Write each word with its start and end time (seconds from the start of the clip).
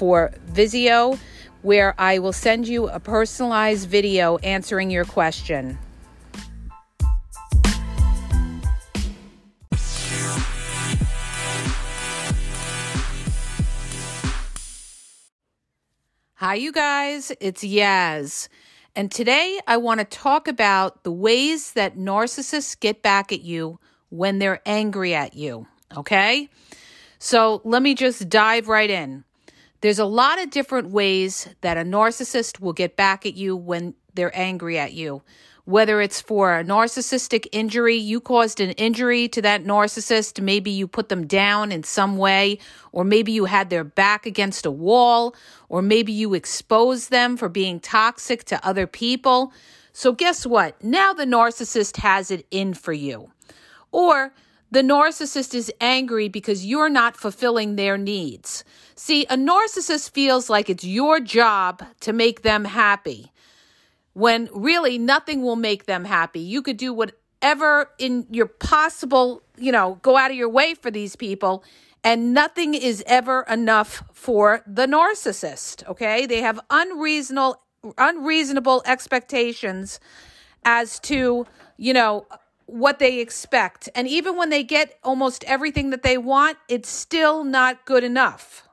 for 0.00 0.32
Wisio 0.54 1.18
where 1.60 1.94
I 1.98 2.20
will 2.20 2.32
send 2.32 2.66
you 2.66 2.88
a 2.88 2.98
personalized 2.98 3.86
video 3.86 4.38
answering 4.38 4.90
your 4.90 5.04
question. 5.04 5.78
Hi, 16.36 16.54
you 16.54 16.72
guys. 16.72 17.30
It's 17.38 17.62
Yaz. 17.62 18.48
And 18.96 19.12
today 19.12 19.60
I 19.66 19.76
want 19.76 20.00
to 20.00 20.06
talk 20.06 20.48
about 20.48 21.04
the 21.04 21.12
ways 21.12 21.72
that 21.72 21.98
narcissists 21.98 22.80
get 22.80 23.02
back 23.02 23.32
at 23.32 23.42
you 23.42 23.78
when 24.08 24.38
they're 24.38 24.62
angry 24.64 25.14
at 25.14 25.34
you. 25.34 25.66
Okay? 25.94 26.48
So 27.18 27.60
let 27.64 27.82
me 27.82 27.94
just 27.94 28.30
dive 28.30 28.66
right 28.68 28.88
in. 28.88 29.24
There's 29.80 29.98
a 29.98 30.04
lot 30.04 30.40
of 30.40 30.50
different 30.50 30.90
ways 30.90 31.48
that 31.62 31.76
a 31.76 31.82
narcissist 31.82 32.60
will 32.60 32.72
get 32.72 32.96
back 32.96 33.24
at 33.24 33.34
you 33.34 33.56
when 33.56 33.94
they're 34.14 34.36
angry 34.36 34.78
at 34.78 34.92
you 34.92 35.22
whether 35.70 36.00
it's 36.00 36.20
for 36.20 36.58
a 36.58 36.64
narcissistic 36.64 37.46
injury, 37.52 37.94
you 37.94 38.20
caused 38.20 38.60
an 38.60 38.70
injury 38.72 39.28
to 39.28 39.40
that 39.40 39.64
narcissist, 39.64 40.42
maybe 40.42 40.70
you 40.70 40.88
put 40.88 41.08
them 41.08 41.26
down 41.26 41.70
in 41.70 41.84
some 41.84 42.16
way, 42.16 42.58
or 42.90 43.04
maybe 43.04 43.30
you 43.30 43.44
had 43.44 43.70
their 43.70 43.84
back 43.84 44.26
against 44.26 44.66
a 44.66 44.70
wall, 44.70 45.34
or 45.68 45.80
maybe 45.80 46.12
you 46.12 46.34
exposed 46.34 47.10
them 47.10 47.36
for 47.36 47.48
being 47.48 47.78
toxic 47.78 48.44
to 48.44 48.66
other 48.66 48.86
people. 48.86 49.52
So, 49.92 50.12
guess 50.12 50.44
what? 50.44 50.82
Now 50.82 51.12
the 51.12 51.24
narcissist 51.24 51.98
has 51.98 52.30
it 52.30 52.46
in 52.50 52.74
for 52.74 52.92
you. 52.92 53.30
Or 53.92 54.32
the 54.72 54.82
narcissist 54.82 55.54
is 55.54 55.72
angry 55.80 56.28
because 56.28 56.64
you're 56.64 56.88
not 56.88 57.16
fulfilling 57.16 57.76
their 57.76 57.98
needs. 57.98 58.64
See, 59.02 59.24
a 59.30 59.34
narcissist 59.34 60.10
feels 60.10 60.50
like 60.50 60.68
it's 60.68 60.84
your 60.84 61.20
job 61.20 61.82
to 62.00 62.12
make 62.12 62.42
them 62.42 62.66
happy 62.66 63.32
when 64.12 64.50
really 64.52 64.98
nothing 64.98 65.40
will 65.40 65.56
make 65.56 65.86
them 65.86 66.04
happy. 66.04 66.40
You 66.40 66.60
could 66.60 66.76
do 66.76 66.92
whatever 66.92 67.92
in 67.98 68.26
your 68.30 68.44
possible, 68.44 69.42
you 69.56 69.72
know, 69.72 69.98
go 70.02 70.18
out 70.18 70.30
of 70.30 70.36
your 70.36 70.50
way 70.50 70.74
for 70.74 70.90
these 70.90 71.16
people, 71.16 71.64
and 72.04 72.34
nothing 72.34 72.74
is 72.74 73.02
ever 73.06 73.46
enough 73.48 74.02
for 74.12 74.62
the 74.66 74.84
narcissist. 74.84 75.88
Okay. 75.88 76.26
They 76.26 76.42
have 76.42 76.60
unreasonable, 76.68 77.58
unreasonable 77.96 78.82
expectations 78.84 79.98
as 80.66 81.00
to, 81.00 81.46
you 81.78 81.94
know, 81.94 82.26
what 82.66 82.98
they 82.98 83.20
expect. 83.20 83.88
And 83.94 84.06
even 84.06 84.36
when 84.36 84.50
they 84.50 84.62
get 84.62 84.98
almost 85.02 85.42
everything 85.44 85.88
that 85.88 86.02
they 86.02 86.18
want, 86.18 86.58
it's 86.68 86.90
still 86.90 87.44
not 87.44 87.86
good 87.86 88.04
enough. 88.04 88.66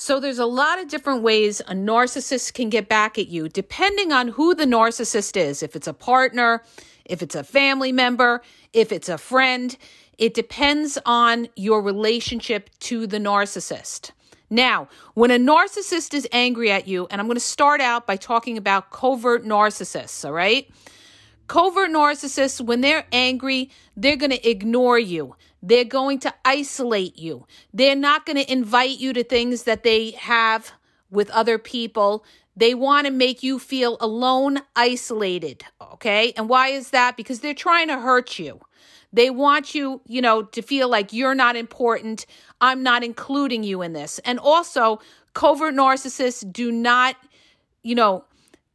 So 0.00 0.20
there's 0.20 0.38
a 0.38 0.46
lot 0.46 0.80
of 0.80 0.86
different 0.86 1.22
ways 1.22 1.58
a 1.58 1.72
narcissist 1.72 2.54
can 2.54 2.70
get 2.70 2.88
back 2.88 3.18
at 3.18 3.26
you 3.26 3.48
depending 3.48 4.12
on 4.12 4.28
who 4.28 4.54
the 4.54 4.64
narcissist 4.64 5.36
is. 5.36 5.60
If 5.60 5.74
it's 5.74 5.88
a 5.88 5.92
partner, 5.92 6.62
if 7.04 7.20
it's 7.20 7.34
a 7.34 7.42
family 7.42 7.90
member, 7.90 8.40
if 8.72 8.92
it's 8.92 9.08
a 9.08 9.18
friend, 9.18 9.76
it 10.16 10.34
depends 10.34 10.98
on 11.04 11.48
your 11.56 11.82
relationship 11.82 12.70
to 12.78 13.08
the 13.08 13.18
narcissist. 13.18 14.12
Now, 14.48 14.86
when 15.14 15.32
a 15.32 15.36
narcissist 15.36 16.14
is 16.14 16.28
angry 16.30 16.70
at 16.70 16.86
you, 16.86 17.08
and 17.10 17.20
I'm 17.20 17.26
going 17.26 17.34
to 17.34 17.40
start 17.40 17.80
out 17.80 18.06
by 18.06 18.14
talking 18.14 18.56
about 18.56 18.92
covert 18.92 19.44
narcissists, 19.44 20.24
all 20.24 20.32
right? 20.32 20.70
Covert 21.48 21.90
narcissists, 21.90 22.60
when 22.60 22.82
they're 22.82 23.06
angry, 23.10 23.70
they're 23.96 24.16
going 24.16 24.30
to 24.30 24.48
ignore 24.48 24.98
you. 24.98 25.34
They're 25.62 25.84
going 25.84 26.20
to 26.20 26.34
isolate 26.44 27.18
you. 27.18 27.46
They're 27.72 27.96
not 27.96 28.26
going 28.26 28.36
to 28.36 28.50
invite 28.50 28.98
you 28.98 29.12
to 29.12 29.24
things 29.24 29.64
that 29.64 29.82
they 29.82 30.12
have 30.12 30.72
with 31.10 31.30
other 31.30 31.58
people. 31.58 32.24
They 32.56 32.74
want 32.74 33.06
to 33.06 33.12
make 33.12 33.42
you 33.42 33.58
feel 33.58 33.96
alone, 34.00 34.60
isolated. 34.76 35.64
Okay. 35.80 36.32
And 36.36 36.48
why 36.48 36.68
is 36.68 36.90
that? 36.90 37.16
Because 37.16 37.40
they're 37.40 37.54
trying 37.54 37.88
to 37.88 37.98
hurt 37.98 38.38
you. 38.38 38.60
They 39.12 39.30
want 39.30 39.74
you, 39.74 40.02
you 40.06 40.20
know, 40.20 40.42
to 40.42 40.62
feel 40.62 40.88
like 40.88 41.12
you're 41.12 41.34
not 41.34 41.56
important. 41.56 42.26
I'm 42.60 42.82
not 42.82 43.02
including 43.02 43.64
you 43.64 43.82
in 43.82 43.94
this. 43.94 44.18
And 44.20 44.38
also, 44.38 45.00
covert 45.32 45.74
narcissists 45.74 46.50
do 46.52 46.70
not, 46.70 47.16
you 47.82 47.94
know, 47.94 48.24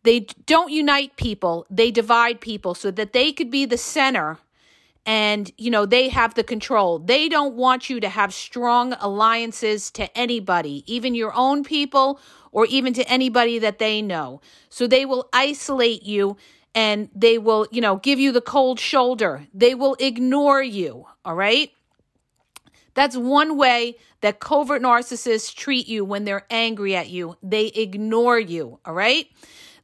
they 0.04 0.22
don't 0.46 0.72
unite 0.72 1.16
people, 1.16 1.66
they 1.70 1.90
divide 1.90 2.42
people 2.42 2.76
so 2.76 2.92
that 2.92 3.14
they 3.14 3.32
could 3.32 3.50
be 3.50 3.66
the 3.66 3.78
center 3.78 4.38
and 5.06 5.52
you 5.58 5.70
know 5.70 5.86
they 5.86 6.10
have 6.10 6.36
the 6.36 6.44
control. 6.44 7.00
They 7.00 7.28
don't 7.28 7.56
want 7.56 7.90
you 7.90 8.00
to 8.00 8.10
have 8.10 8.34
strong 8.34 8.94
alliances 9.00 9.92
to 9.92 10.18
anybody 10.18 10.84
even 10.88 11.16
your 11.16 11.34
own 11.36 11.64
people 11.64 12.20
or 12.52 12.66
even 12.68 12.94
to 12.94 13.08
anybody 13.10 13.60
that 13.60 13.80
they 13.80 14.02
know. 14.02 14.42
So 14.70 14.88
they 14.88 15.06
will 15.06 15.28
isolate 15.34 16.04
you 16.04 16.38
and 16.74 17.10
they 17.14 17.38
will 17.38 17.68
you 17.72 17.82
know 17.82 17.98
give 17.98 18.20
you 18.20 18.32
the 18.32 18.42
cold 18.42 18.80
shoulder. 18.80 19.48
They 19.54 19.76
will 19.76 19.96
ignore 20.00 20.64
you 20.64 21.06
all 21.26 21.36
right? 21.36 21.72
That's 22.96 23.18
one 23.18 23.58
way 23.58 23.98
that 24.22 24.40
covert 24.40 24.82
narcissists 24.82 25.54
treat 25.54 25.88
you 25.88 26.06
when 26.06 26.26
they're 26.26 26.46
angry 26.50 26.96
at 26.96 27.10
you. 27.10 27.36
They 27.42 27.68
ignore 27.68 28.40
you 28.40 28.80
all 28.86 28.94
right 28.94 29.28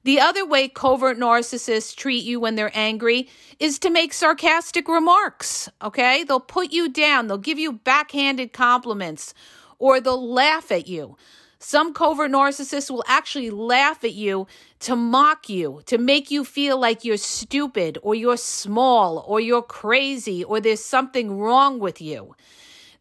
the 0.10 0.20
other 0.20 0.44
way 0.44 0.68
covert 0.68 1.20
narcissists 1.20 1.96
treat 1.96 2.24
you 2.24 2.40
when 2.40 2.56
they're 2.56 2.72
angry 2.74 3.30
is 3.60 3.78
to 3.78 3.92
make 3.92 4.12
sarcastic 4.12 4.88
remarks, 4.88 5.70
okay? 5.84 6.24
They'll 6.24 6.40
put 6.40 6.72
you 6.72 6.90
down, 6.90 7.28
they'll 7.28 7.38
give 7.38 7.60
you 7.60 7.74
backhanded 7.74 8.52
compliments, 8.52 9.36
or 9.78 10.02
they'll 10.02 10.34
laugh 10.34 10.72
at 10.72 10.88
you. 10.88 11.16
Some 11.60 11.94
covert 11.94 12.32
narcissists 12.32 12.90
will 12.90 13.04
actually 13.08 13.52
laugh 13.52 14.04
at 14.04 14.16
you 14.16 14.48
to 14.80 14.96
mock 14.96 15.48
you, 15.48 15.84
to 15.86 16.00
make 16.00 16.32
you 16.32 16.44
feel 16.44 16.80
like 16.80 17.06
you're 17.06 17.16
stupid 17.16 18.00
or 18.02 18.16
you're 18.16 18.36
small 18.36 19.24
or 19.28 19.40
you're 19.40 19.62
crazy 19.62 20.44
or 20.44 20.60
there's 20.60 20.84
something 20.84 21.38
wrong 21.38 21.78
with 21.78 22.02
you. 22.02 22.36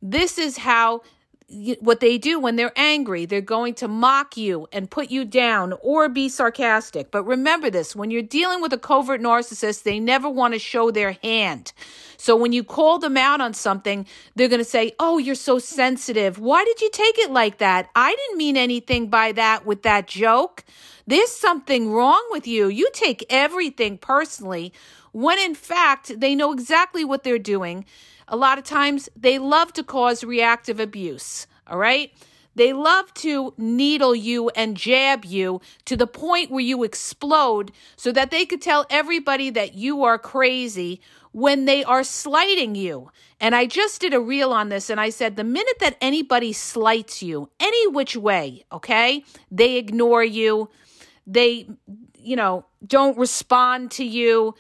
This 0.02 0.36
is 0.36 0.58
how 0.58 1.00
what 1.48 2.00
they 2.00 2.18
do 2.18 2.38
when 2.38 2.56
they're 2.56 2.72
angry. 2.76 3.24
They're 3.24 3.40
going 3.40 3.74
to 3.74 3.88
mock 3.88 4.36
you 4.36 4.68
and 4.70 4.90
put 4.90 5.10
you 5.10 5.24
down 5.24 5.72
or 5.80 6.08
be 6.08 6.28
sarcastic. 6.28 7.10
But 7.10 7.24
remember 7.24 7.70
this 7.70 7.96
when 7.96 8.10
you're 8.10 8.22
dealing 8.22 8.60
with 8.60 8.72
a 8.74 8.78
covert 8.78 9.22
narcissist, 9.22 9.82
they 9.82 9.98
never 9.98 10.28
want 10.28 10.52
to 10.52 10.60
show 10.60 10.90
their 10.90 11.12
hand. 11.22 11.72
So 12.18 12.36
when 12.36 12.52
you 12.52 12.62
call 12.62 12.98
them 12.98 13.16
out 13.16 13.40
on 13.40 13.54
something, 13.54 14.06
they're 14.34 14.48
going 14.48 14.60
to 14.60 14.64
say, 14.64 14.92
Oh, 15.00 15.16
you're 15.16 15.34
so 15.34 15.58
sensitive. 15.58 16.38
Why 16.38 16.64
did 16.64 16.82
you 16.82 16.90
take 16.90 17.18
it 17.18 17.30
like 17.30 17.58
that? 17.58 17.88
I 17.94 18.14
didn't 18.14 18.38
mean 18.38 18.56
anything 18.58 19.08
by 19.08 19.32
that 19.32 19.64
with 19.64 19.82
that 19.84 20.06
joke. 20.06 20.64
There's 21.06 21.30
something 21.30 21.90
wrong 21.90 22.22
with 22.30 22.46
you. 22.46 22.68
You 22.68 22.90
take 22.92 23.24
everything 23.30 23.96
personally 23.96 24.74
when 25.12 25.38
in 25.38 25.54
fact 25.54 26.20
they 26.20 26.34
know 26.34 26.52
exactly 26.52 27.04
what 27.04 27.22
they're 27.22 27.38
doing 27.38 27.84
a 28.28 28.36
lot 28.36 28.58
of 28.58 28.64
times 28.64 29.08
they 29.16 29.38
love 29.38 29.72
to 29.72 29.82
cause 29.82 30.22
reactive 30.22 30.78
abuse, 30.78 31.46
all 31.66 31.78
right? 31.78 32.12
They 32.54 32.72
love 32.72 33.14
to 33.14 33.54
needle 33.56 34.14
you 34.14 34.48
and 34.50 34.76
jab 34.76 35.24
you 35.24 35.60
to 35.84 35.96
the 35.96 36.06
point 36.06 36.50
where 36.50 36.64
you 36.64 36.82
explode 36.82 37.72
so 37.96 38.10
that 38.12 38.30
they 38.30 38.44
could 38.44 38.60
tell 38.60 38.84
everybody 38.90 39.48
that 39.50 39.74
you 39.74 40.02
are 40.02 40.18
crazy 40.18 41.00
when 41.30 41.66
they 41.66 41.84
are 41.84 42.02
slighting 42.02 42.74
you. 42.74 43.10
And 43.40 43.54
I 43.54 43.66
just 43.66 44.00
did 44.00 44.12
a 44.12 44.20
reel 44.20 44.52
on 44.52 44.70
this 44.70 44.90
and 44.90 45.00
I 45.00 45.10
said 45.10 45.36
the 45.36 45.44
minute 45.44 45.78
that 45.78 45.96
anybody 46.00 46.52
slights 46.52 47.22
you, 47.22 47.48
any 47.60 47.86
which 47.86 48.16
way, 48.16 48.64
okay, 48.72 49.24
they 49.50 49.76
ignore 49.76 50.24
you, 50.24 50.68
they, 51.26 51.68
you 52.18 52.34
know, 52.34 52.66
don't 52.84 53.16
respond 53.16 53.92
to 53.92 54.04
you, 54.04 54.56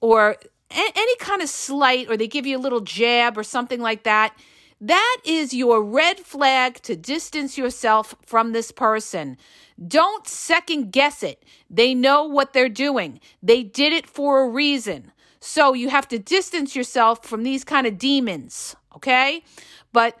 or 0.00 0.36
any 0.70 1.16
kind 1.16 1.42
of 1.42 1.48
slight 1.48 2.08
or 2.10 2.16
they 2.16 2.28
give 2.28 2.46
you 2.46 2.56
a 2.56 2.60
little 2.60 2.80
jab 2.80 3.38
or 3.38 3.42
something 3.42 3.80
like 3.80 4.02
that, 4.04 4.36
that 4.80 5.18
is 5.24 5.54
your 5.54 5.82
red 5.82 6.18
flag 6.18 6.74
to 6.82 6.96
distance 6.96 7.56
yourself 7.56 8.14
from 8.24 8.52
this 8.52 8.70
person. 8.70 9.38
Don't 9.86 10.26
second 10.26 10.92
guess 10.92 11.22
it. 11.22 11.42
They 11.70 11.94
know 11.94 12.24
what 12.24 12.52
they're 12.52 12.68
doing, 12.68 13.20
they 13.42 13.62
did 13.62 13.92
it 13.92 14.06
for 14.06 14.42
a 14.42 14.48
reason. 14.48 15.12
So 15.40 15.74
you 15.74 15.90
have 15.90 16.08
to 16.08 16.18
distance 16.18 16.74
yourself 16.74 17.24
from 17.24 17.44
these 17.44 17.62
kind 17.62 17.86
of 17.86 17.98
demons, 17.98 18.74
okay? 18.96 19.44
But 19.92 20.18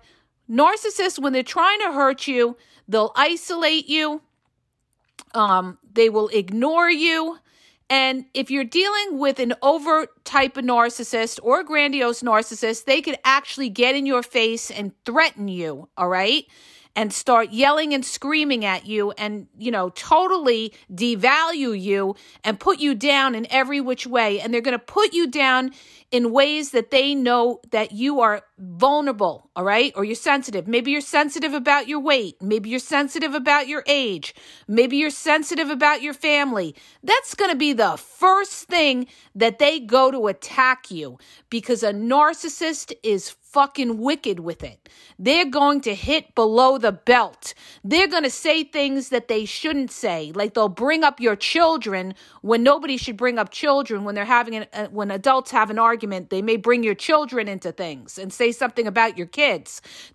Narcissists, 0.48 1.18
when 1.18 1.32
they're 1.32 1.42
trying 1.42 1.80
to 1.80 1.92
hurt 1.92 2.26
you, 2.28 2.56
they'll 2.86 3.12
isolate 3.16 3.88
you, 3.88 4.22
um, 5.34 5.78
they 5.92 6.08
will 6.08 6.28
ignore 6.28 6.90
you. 6.90 7.38
And 7.88 8.24
if 8.34 8.50
you're 8.50 8.64
dealing 8.64 9.18
with 9.18 9.38
an 9.38 9.54
overt 9.62 10.24
type 10.24 10.56
of 10.56 10.64
narcissist 10.64 11.38
or 11.42 11.60
a 11.60 11.64
grandiose 11.64 12.22
narcissist, 12.22 12.84
they 12.84 13.00
could 13.00 13.18
actually 13.24 13.68
get 13.68 13.94
in 13.94 14.06
your 14.06 14.22
face 14.22 14.70
and 14.70 14.92
threaten 15.04 15.48
you, 15.48 15.88
all 15.96 16.08
right? 16.08 16.44
and 16.96 17.12
start 17.12 17.50
yelling 17.52 17.92
and 17.92 18.04
screaming 18.04 18.64
at 18.64 18.86
you 18.86 19.12
and, 19.12 19.46
you 19.58 19.70
know, 19.70 19.90
totally 19.90 20.72
devalue 20.90 21.78
you 21.78 22.16
and 22.42 22.58
put 22.58 22.80
you 22.80 22.94
down 22.94 23.34
in 23.34 23.46
every 23.50 23.80
which 23.80 24.06
way. 24.06 24.40
And 24.40 24.52
they're 24.52 24.62
going 24.62 24.72
to 24.72 24.78
put 24.78 25.12
you 25.12 25.26
down 25.26 25.72
in 26.10 26.32
ways 26.32 26.70
that 26.70 26.90
they 26.90 27.14
know 27.14 27.60
that 27.70 27.92
you 27.92 28.20
are 28.20 28.42
vulnerable, 28.58 29.45
all 29.56 29.64
right? 29.64 29.92
Or 29.96 30.04
you're 30.04 30.14
sensitive. 30.14 30.68
Maybe 30.68 30.92
you're 30.92 31.00
sensitive 31.00 31.54
about 31.54 31.88
your 31.88 32.00
weight. 32.00 32.40
Maybe 32.42 32.70
you're 32.70 32.78
sensitive 32.78 33.34
about 33.34 33.68
your 33.68 33.82
age. 33.88 34.34
Maybe 34.68 34.98
you're 34.98 35.10
sensitive 35.10 35.70
about 35.70 36.02
your 36.02 36.14
family. 36.14 36.76
That's 37.02 37.34
going 37.34 37.50
to 37.50 37.56
be 37.56 37.72
the 37.72 37.96
first 37.96 38.68
thing 38.68 39.06
that 39.34 39.58
they 39.58 39.80
go 39.80 40.10
to 40.10 40.28
attack 40.28 40.90
you 40.90 41.18
because 41.50 41.82
a 41.82 41.92
narcissist 41.92 42.92
is 43.02 43.34
fucking 43.56 43.98
wicked 43.98 44.40
with 44.40 44.62
it. 44.62 44.88
They're 45.18 45.46
going 45.46 45.80
to 45.82 45.94
hit 45.94 46.34
below 46.34 46.76
the 46.76 46.92
belt. 46.92 47.54
They're 47.82 48.06
going 48.08 48.24
to 48.24 48.30
say 48.30 48.64
things 48.64 49.08
that 49.08 49.28
they 49.28 49.46
shouldn't 49.46 49.90
say. 49.90 50.32
Like 50.34 50.52
they'll 50.52 50.68
bring 50.68 51.02
up 51.02 51.20
your 51.20 51.36
children 51.36 52.14
when 52.42 52.62
nobody 52.62 52.98
should 52.98 53.16
bring 53.16 53.38
up 53.38 53.50
children 53.50 54.04
when 54.04 54.14
they're 54.14 54.26
having 54.26 54.56
an, 54.56 54.66
uh, 54.74 54.88
when 54.88 55.10
adults 55.10 55.50
have 55.52 55.70
an 55.70 55.78
argument. 55.78 56.28
They 56.28 56.42
may 56.42 56.56
bring 56.56 56.84
your 56.84 56.94
children 56.94 57.48
into 57.48 57.72
things 57.72 58.18
and 58.18 58.30
say 58.30 58.52
something 58.52 58.86
about 58.86 59.16
your 59.16 59.26
kids. 59.26 59.45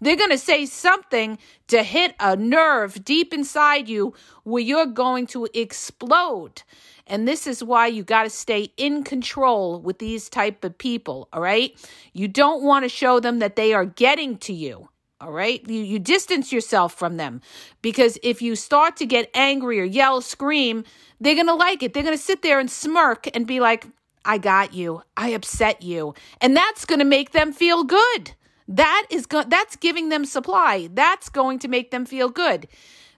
They're 0.02 0.16
going 0.16 0.30
to 0.32 0.38
say 0.38 0.66
something 0.66 1.38
to 1.68 1.84
hit 1.84 2.16
a 2.20 2.36
nerve 2.36 3.04
deep 3.04 3.34
inside 3.34 3.88
you 3.88 4.14
where 4.44 4.64
you're 4.64 4.86
going 4.86 5.28
to 5.28 5.48
explode. 5.54 6.64
And 7.08 7.28
this 7.28 7.48
is 7.48 7.64
why 7.64 7.88
you 7.88 8.04
got 8.04 8.24
to 8.24 8.30
stay 8.30 8.72
in 8.78 9.04
control 9.04 9.82
with 9.82 10.00
these 10.00 10.30
type 10.30 10.64
of 10.64 10.78
people, 10.78 11.28
all 11.34 11.42
right? 11.42 11.74
You 12.14 12.28
don't 12.28 12.64
want 12.64 12.86
to 12.86 12.90
show 12.90 13.20
them 13.20 13.40
that 13.40 13.56
they 13.56 13.74
are 13.74 13.86
getting 13.86 14.38
to 14.40 14.54
you. 14.54 14.90
All 15.20 15.32
right. 15.32 15.62
You, 15.70 15.84
you 15.84 16.00
distance 16.00 16.52
yourself 16.52 16.96
from 16.96 17.18
them 17.18 17.42
because 17.84 18.18
if 18.24 18.42
you 18.42 18.56
start 18.56 18.98
to 18.98 19.06
get 19.06 19.30
angry 19.36 19.80
or 19.80 19.84
yell, 19.84 20.20
scream, 20.20 20.84
they're 21.20 21.36
going 21.36 21.46
to 21.46 21.54
like 21.54 21.84
it. 21.84 21.94
They're 21.94 22.02
going 22.02 22.18
to 22.18 22.24
sit 22.24 22.42
there 22.42 22.60
and 22.60 22.72
smirk 22.72 23.30
and 23.36 23.46
be 23.46 23.60
like, 23.60 23.86
I 24.26 24.40
got 24.40 24.74
you. 24.74 25.04
I 25.16 25.30
upset 25.30 25.84
you. 25.84 26.16
And 26.42 26.58
that's 26.58 26.86
going 26.86 27.00
to 27.00 27.06
make 27.06 27.32
them 27.32 27.54
feel 27.54 27.84
good. 27.84 28.32
That 28.72 29.06
is 29.10 29.26
go- 29.26 29.44
that's 29.44 29.76
giving 29.76 30.08
them 30.10 30.24
supply. 30.24 30.88
That's 30.94 31.28
going 31.28 31.60
to 31.60 31.68
make 31.68 31.92
them 31.92 32.06
feel 32.06 32.30
good. 32.30 32.70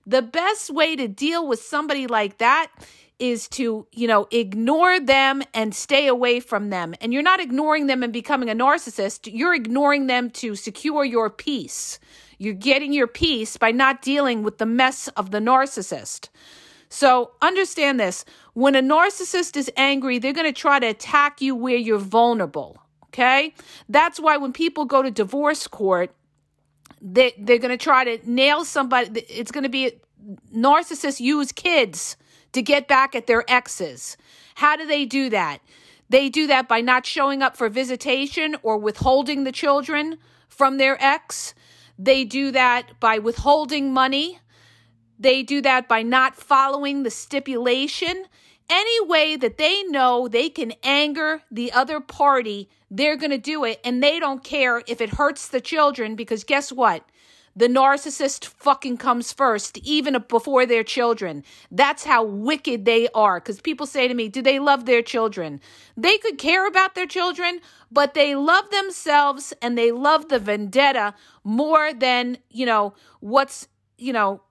The 0.05 0.23
best 0.23 0.71
way 0.71 0.95
to 0.95 1.07
deal 1.07 1.47
with 1.47 1.61
somebody 1.61 2.07
like 2.07 2.39
that 2.39 2.71
is 3.19 3.47
to, 3.50 3.85
you 3.91 4.07
know, 4.07 4.27
ignore 4.31 5.00
them 5.00 5.44
and 5.53 5.75
stay 5.75 6.07
away 6.07 6.39
from 6.39 6.71
them. 6.71 6.95
And 7.00 7.13
you're 7.13 7.21
not 7.21 7.39
ignoring 7.39 7.85
them 7.85 8.01
and 8.01 8.11
becoming 8.11 8.50
a 8.50 8.55
narcissist, 8.55 9.31
you're 9.31 9.53
ignoring 9.53 10.07
them 10.07 10.31
to 10.31 10.55
secure 10.55 11.05
your 11.05 11.29
peace. 11.29 12.00
You're 12.39 12.55
getting 12.55 12.91
your 12.91 13.07
peace 13.07 13.55
by 13.55 13.71
not 13.71 14.01
dealing 14.01 14.41
with 14.41 14.57
the 14.57 14.65
mess 14.65 15.07
of 15.09 15.29
the 15.29 15.39
narcissist. 15.39 16.29
So 16.89 17.31
understand 17.41 18.00
this 18.00 18.25
when 18.53 18.75
a 18.75 18.81
narcissist 18.81 19.55
is 19.55 19.71
angry, 19.77 20.17
they're 20.17 20.33
going 20.33 20.51
to 20.51 20.61
try 20.61 20.79
to 20.79 20.88
attack 20.88 21.41
you 21.41 21.55
where 21.55 21.77
you're 21.77 22.00
vulnerable. 22.00 22.82
Okay? 23.13 23.54
That's 23.88 24.19
why 24.19 24.38
when 24.38 24.54
people 24.54 24.86
go 24.86 25.04
to 25.04 25.12
divorce 25.12 25.68
court, 25.68 26.12
they, 27.00 27.33
they're 27.38 27.60
going 27.60 27.77
to 27.77 27.83
try 27.83 28.04
to 28.04 28.30
nail 28.30 28.65
somebody. 28.65 29.21
It's 29.30 29.51
going 29.51 29.63
to 29.63 29.69
be 29.69 29.92
narcissists 30.56 31.19
use 31.19 31.51
kids 31.51 32.18
to 32.54 32.62
get 32.62 32.88
back 32.88 33.13
at 33.13 33.27
their 33.27 33.44
exes. 33.48 34.18
How 34.56 34.75
do 34.75 34.88
they 34.88 35.06
do 35.06 35.30
that? 35.30 35.60
They 36.10 36.30
do 36.30 36.48
that 36.48 36.68
by 36.68 36.81
not 36.81 37.06
showing 37.06 37.42
up 37.42 37.56
for 37.56 37.69
visitation 37.69 38.56
or 38.63 38.77
withholding 38.77 39.44
the 39.44 39.51
children 39.51 40.18
from 40.48 40.77
their 40.77 41.01
ex. 41.04 41.54
They 42.00 42.24
do 42.24 42.51
that 42.51 43.00
by 43.00 43.19
withholding 43.19 43.94
money. 43.94 44.39
They 45.19 45.44
do 45.44 45.62
that 45.62 45.88
by 45.88 46.01
not 46.01 46.36
following 46.36 47.04
the 47.04 47.12
stipulation. 47.12 48.25
Any 48.69 49.06
way 49.06 49.36
that 49.36 49.57
they 49.57 49.83
know 49.83 50.27
they 50.27 50.50
can 50.50 50.74
anger 50.83 51.42
the 51.51 51.71
other 51.71 52.00
party, 52.00 52.69
they're 52.89 53.18
going 53.18 53.31
to 53.31 53.38
do 53.38 53.63
it. 53.63 53.80
And 53.83 54.01
they 54.01 54.19
don't 54.19 54.44
care 54.44 54.83
if 54.88 55.01
it 55.01 55.12
hurts 55.12 55.48
the 55.48 55.62
children 55.62 56.15
because 56.15 56.44
guess 56.44 56.71
what? 56.71 57.04
The 57.56 57.68
narcissist 57.68 58.45
fucking 58.45 58.98
comes 58.98 59.31
first, 59.31 59.77
even 59.80 60.18
before 60.27 60.65
their 60.65 60.83
children. 60.83 61.44
That's 61.69 62.04
how 62.04 62.24
wicked 62.24 62.86
they 62.86 63.10
are. 63.10 63.39
Because 63.39 63.62
people 63.62 63.86
say 63.86 64.07
to 64.07 64.13
me, 64.13 64.27
Do 64.27 64.42
they 64.42 64.57
love 64.57 64.86
their 64.86 65.04
children? 65.04 65.62
They 65.95 66.18
could 66.18 66.39
care 66.39 66.68
about 66.68 66.95
their 66.95 67.06
children, 67.06 67.60
but 67.92 68.15
they 68.15 68.36
love 68.36 68.71
themselves 68.71 69.54
and 69.62 69.77
they 69.77 69.92
love 69.92 70.30
the 70.30 70.39
vendetta 70.39 71.13
more 71.44 71.94
than, 71.94 72.39
you 72.50 72.65
know, 72.65 72.95
what's, 73.19 73.68
you 74.00 74.13
know, 74.13 74.42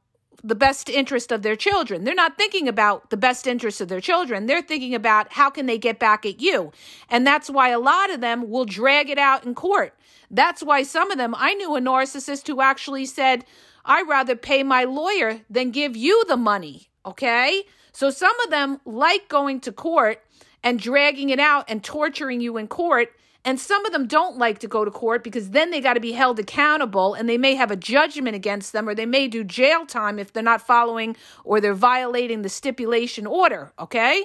the 0.45 0.55
best 0.55 0.89
interest 0.89 1.31
of 1.31 1.43
their 1.43 1.57
children. 1.57 2.05
They're 2.05 2.15
not 2.15 2.37
thinking 2.37 2.67
about 2.67 3.11
the 3.11 3.17
best 3.17 3.47
interest 3.47 3.81
of 3.81 3.89
their 3.89 4.01
children. 4.01 4.47
They're 4.47 4.63
thinking 4.63 4.95
about 4.95 5.33
how 5.33 5.51
can 5.51 5.67
they 5.67 5.79
get 5.79 5.99
back 5.99 6.27
at 6.27 6.41
you. 6.41 6.73
And 7.09 7.27
that's 7.27 7.49
why 7.49 7.69
a 7.69 7.79
lot 7.79 8.11
of 8.11 8.21
them 8.21 8.51
will 8.51 8.65
drag 8.65 9.09
it 9.09 9.19
out 9.19 9.45
in 9.45 9.55
court. 9.55 9.95
That's 10.31 10.63
why 10.63 10.83
some 10.83 11.11
of 11.11 11.19
them, 11.19 11.35
I 11.37 11.55
knew 11.55 11.77
a 11.77 11.81
narcissist 11.81 12.47
who 12.49 12.61
actually 12.61 13.07
said, 13.07 13.45
I'd 13.85 14.09
rather 14.09 14.35
pay 14.35 14.63
my 14.63 14.85
lawyer 14.85 15.41
than 15.49 15.71
give 15.71 15.97
you 15.97 16.25
the 16.27 16.37
money. 16.37 16.89
Okay. 17.05 17.65
So 17.93 18.11
some 18.11 18.39
of 18.41 18.51
them 18.51 18.81
like 18.85 19.29
going 19.29 19.61
to 19.61 19.73
court 19.73 20.25
and 20.63 20.79
dragging 20.79 21.31
it 21.31 21.41
out 21.41 21.67
and 21.69 21.85
torturing 21.85 22.41
you 22.41 22.57
in 22.57 22.69
court 22.69 23.11
and 23.45 23.59
some 23.59 23.85
of 23.85 23.93
them 23.93 24.07
don't 24.07 24.39
like 24.39 24.61
to 24.61 24.69
go 24.69 24.85
to 24.85 24.91
court 24.91 25.25
because 25.25 25.51
then 25.51 25.71
they 25.71 25.81
got 25.81 25.95
to 25.95 26.01
be 26.01 26.13
held 26.13 26.39
accountable 26.39 27.15
and 27.15 27.29
they 27.29 27.39
may 27.39 27.55
have 27.57 27.71
a 27.71 27.77
judgment 27.77 28.37
against 28.37 28.73
them 28.73 28.89
or 28.89 28.95
they 28.95 29.07
may 29.07 29.27
do 29.27 29.43
jail 29.43 29.85
time 29.85 30.19
if 30.19 30.33
they're 30.33 30.43
not 30.43 30.65
following 30.65 31.17
or 31.45 31.61
they're 31.61 31.75
violating 31.75 32.43
the 32.43 32.49
stipulation 32.49 33.27
order. 33.27 33.73
Okay. 33.79 34.25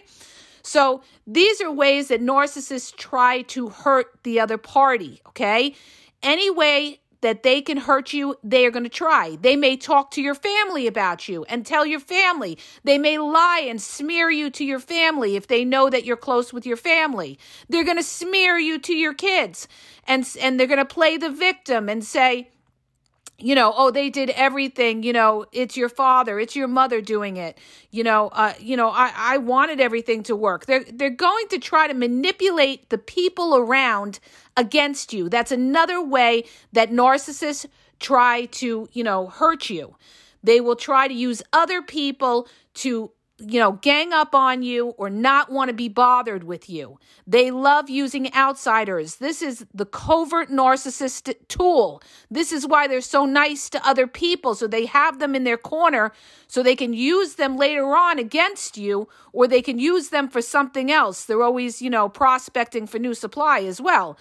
So 0.61 1.01
these 1.25 1.61
are 1.61 1.71
ways 1.71 2.09
that 2.09 2.21
narcissists 2.21 2.95
try 2.95 3.41
to 3.43 3.69
hurt 3.69 4.19
the 4.23 4.39
other 4.39 4.57
party. 4.57 5.21
Okay. 5.29 5.73
Any 6.21 6.51
way 6.51 6.99
that 7.21 7.43
they 7.43 7.61
can 7.61 7.77
hurt 7.77 8.13
you, 8.13 8.35
they 8.43 8.65
are 8.65 8.71
going 8.71 8.83
to 8.83 8.89
try. 8.89 9.37
They 9.41 9.55
may 9.55 9.77
talk 9.77 10.11
to 10.11 10.21
your 10.21 10.35
family 10.35 10.87
about 10.87 11.27
you 11.27 11.43
and 11.45 11.65
tell 11.65 11.85
your 11.85 11.99
family. 11.99 12.57
They 12.83 12.97
may 12.97 13.17
lie 13.17 13.65
and 13.67 13.81
smear 13.81 14.29
you 14.29 14.49
to 14.51 14.63
your 14.63 14.79
family 14.79 15.35
if 15.35 15.47
they 15.47 15.65
know 15.65 15.89
that 15.89 16.05
you're 16.05 16.17
close 16.17 16.53
with 16.53 16.65
your 16.65 16.77
family. 16.77 17.39
They're 17.69 17.83
going 17.83 17.97
to 17.97 18.03
smear 18.03 18.57
you 18.57 18.79
to 18.79 18.93
your 18.93 19.13
kids 19.13 19.67
and 20.05 20.27
and 20.39 20.59
they're 20.59 20.67
going 20.67 20.77
to 20.77 20.85
play 20.85 21.17
the 21.17 21.29
victim 21.29 21.89
and 21.89 22.03
say, 22.03 22.49
you 23.39 23.53
know, 23.53 23.73
oh, 23.75 23.91
they 23.91 24.09
did 24.09 24.31
everything. 24.31 25.03
You 25.03 25.13
know, 25.13 25.45
it's 25.51 25.77
your 25.77 25.89
father, 25.89 26.39
it's 26.39 26.55
your 26.55 26.67
mother 26.67 27.01
doing 27.01 27.37
it. 27.37 27.57
You 27.91 28.03
know, 28.03 28.29
uh, 28.29 28.53
you 28.59 28.75
know, 28.75 28.89
I, 28.89 29.11
I 29.15 29.37
wanted 29.37 29.79
everything 29.79 30.23
to 30.23 30.35
work. 30.35 30.65
They're 30.65 30.85
they're 30.91 31.09
going 31.09 31.47
to 31.49 31.59
try 31.59 31.87
to 31.87 31.93
manipulate 31.93 32.89
the 32.89 32.97
people 32.97 33.55
around 33.55 34.19
against 34.55 35.13
you. 35.13 35.29
That's 35.29 35.51
another 35.51 36.01
way 36.03 36.45
that 36.73 36.89
narcissists 36.89 37.67
try 37.99 38.45
to, 38.45 38.89
you 38.91 39.03
know, 39.03 39.27
hurt 39.27 39.69
you. 39.69 39.95
They 40.43 40.61
will 40.61 40.75
try 40.75 41.07
to 41.07 41.13
use 41.13 41.43
other 41.53 41.81
people 41.81 42.47
to 42.75 43.11
you 43.39 43.59
know, 43.59 43.73
gang 43.73 44.13
up 44.13 44.33
on 44.33 44.63
you 44.63 44.87
or 44.97 45.09
not 45.09 45.51
want 45.51 45.69
to 45.69 45.73
be 45.73 45.89
bothered 45.89 46.43
with 46.43 46.69
you. 46.69 46.99
They 47.27 47.51
love 47.51 47.89
using 47.89 48.33
outsiders. 48.33 49.17
This 49.17 49.41
is 49.43 49.65
the 49.73 49.85
covert 49.85 50.49
narcissist 50.49 51.33
tool. 51.47 52.01
This 52.31 52.51
is 52.51 52.65
why 52.65 52.87
they're 52.87 53.01
so 53.01 53.25
nice 53.25 53.69
to 53.69 53.87
other 53.87 54.07
people. 54.07 54.55
So 54.55 54.65
they 54.65 54.87
have 54.87 55.19
them 55.19 55.35
in 55.35 55.43
their 55.43 55.57
corner 55.57 56.13
so 56.47 56.63
they 56.63 56.75
can 56.75 56.93
use 56.93 57.35
them 57.35 57.57
later 57.57 57.95
on 57.95 58.17
against 58.17 58.75
you 58.75 59.07
or 59.33 59.47
they 59.47 59.61
can 59.61 59.77
use 59.77 60.09
them 60.09 60.29
for 60.29 60.41
something 60.41 60.91
else. 60.91 61.25
They're 61.25 61.43
always, 61.43 61.79
you 61.81 61.91
know, 61.91 62.09
prospecting 62.09 62.87
for 62.87 62.97
new 62.97 63.13
supply 63.13 63.59
as 63.59 63.79
well. 63.79 64.17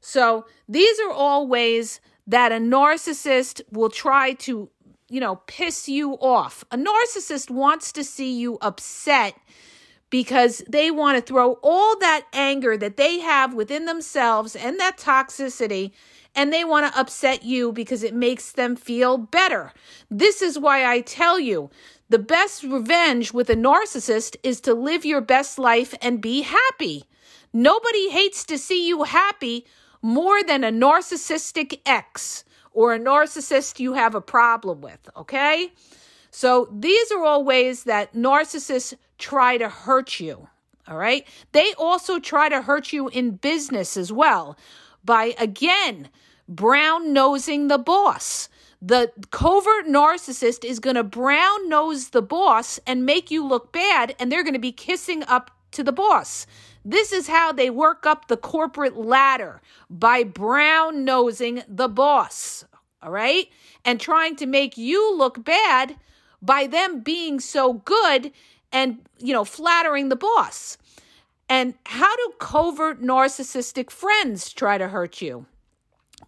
So 0.00 0.46
these 0.68 1.00
are 1.00 1.10
all 1.10 1.48
ways 1.48 2.00
that 2.26 2.52
a 2.52 2.56
narcissist 2.56 3.60
will 3.70 3.90
try 3.90 4.32
to 4.32 4.70
you 5.14 5.20
know, 5.20 5.36
piss 5.46 5.88
you 5.88 6.14
off. 6.14 6.64
A 6.72 6.76
narcissist 6.76 7.48
wants 7.48 7.92
to 7.92 8.02
see 8.02 8.36
you 8.36 8.58
upset 8.60 9.36
because 10.10 10.60
they 10.68 10.90
want 10.90 11.16
to 11.16 11.22
throw 11.22 11.52
all 11.62 11.96
that 12.00 12.26
anger 12.32 12.76
that 12.76 12.96
they 12.96 13.20
have 13.20 13.54
within 13.54 13.84
themselves 13.84 14.56
and 14.56 14.80
that 14.80 14.98
toxicity 14.98 15.92
and 16.34 16.52
they 16.52 16.64
want 16.64 16.92
to 16.92 17.00
upset 17.00 17.44
you 17.44 17.70
because 17.70 18.02
it 18.02 18.12
makes 18.12 18.50
them 18.50 18.74
feel 18.74 19.16
better. 19.16 19.72
This 20.10 20.42
is 20.42 20.58
why 20.58 20.84
I 20.84 21.00
tell 21.00 21.38
you 21.38 21.70
the 22.08 22.18
best 22.18 22.64
revenge 22.64 23.32
with 23.32 23.48
a 23.48 23.54
narcissist 23.54 24.34
is 24.42 24.60
to 24.62 24.74
live 24.74 25.04
your 25.04 25.20
best 25.20 25.60
life 25.60 25.94
and 26.02 26.20
be 26.20 26.42
happy. 26.42 27.04
Nobody 27.52 28.10
hates 28.10 28.42
to 28.46 28.58
see 28.58 28.88
you 28.88 29.04
happy 29.04 29.64
more 30.02 30.42
than 30.42 30.64
a 30.64 30.72
narcissistic 30.72 31.78
ex 31.86 32.44
or 32.74 32.92
a 32.92 32.98
narcissist 32.98 33.80
you 33.80 33.94
have 33.94 34.14
a 34.14 34.20
problem 34.20 34.82
with, 34.82 35.08
okay? 35.16 35.72
So 36.30 36.68
these 36.70 37.10
are 37.12 37.24
all 37.24 37.44
ways 37.44 37.84
that 37.84 38.12
narcissists 38.12 38.94
try 39.18 39.56
to 39.56 39.68
hurt 39.68 40.20
you, 40.20 40.48
all 40.86 40.96
right? 40.96 41.26
They 41.52 41.72
also 41.78 42.18
try 42.18 42.48
to 42.48 42.60
hurt 42.60 42.92
you 42.92 43.08
in 43.08 43.36
business 43.36 43.96
as 43.96 44.12
well 44.12 44.58
by, 45.04 45.34
again, 45.38 46.08
brown 46.48 47.12
nosing 47.12 47.68
the 47.68 47.78
boss. 47.78 48.48
The 48.82 49.12
covert 49.30 49.86
narcissist 49.86 50.64
is 50.64 50.80
going 50.80 50.96
to 50.96 51.04
brown 51.04 51.68
nose 51.68 52.10
the 52.10 52.20
boss 52.20 52.78
and 52.86 53.06
make 53.06 53.30
you 53.30 53.46
look 53.46 53.72
bad, 53.72 54.14
and 54.18 54.30
they're 54.30 54.42
going 54.42 54.52
to 54.52 54.58
be 54.58 54.72
kissing 54.72 55.22
up 55.24 55.50
to 55.70 55.82
the 55.82 55.92
boss. 55.92 56.46
This 56.84 57.12
is 57.12 57.28
how 57.28 57.52
they 57.52 57.70
work 57.70 58.04
up 58.04 58.28
the 58.28 58.36
corporate 58.36 58.96
ladder 58.96 59.62
by 59.88 60.22
brown 60.22 61.04
nosing 61.04 61.62
the 61.66 61.88
boss, 61.88 62.64
all 63.02 63.10
right? 63.10 63.48
And 63.84 63.98
trying 63.98 64.36
to 64.36 64.46
make 64.46 64.76
you 64.76 65.16
look 65.16 65.42
bad 65.42 65.96
by 66.42 66.66
them 66.66 67.00
being 67.00 67.40
so 67.40 67.72
good 67.72 68.32
and, 68.70 68.98
you 69.18 69.32
know, 69.32 69.44
flattering 69.44 70.10
the 70.10 70.16
boss. 70.16 70.76
And 71.48 71.74
how 71.86 72.14
do 72.16 72.32
covert 72.38 73.00
narcissistic 73.00 73.90
friends 73.90 74.52
try 74.52 74.76
to 74.76 74.88
hurt 74.88 75.22
you? 75.22 75.46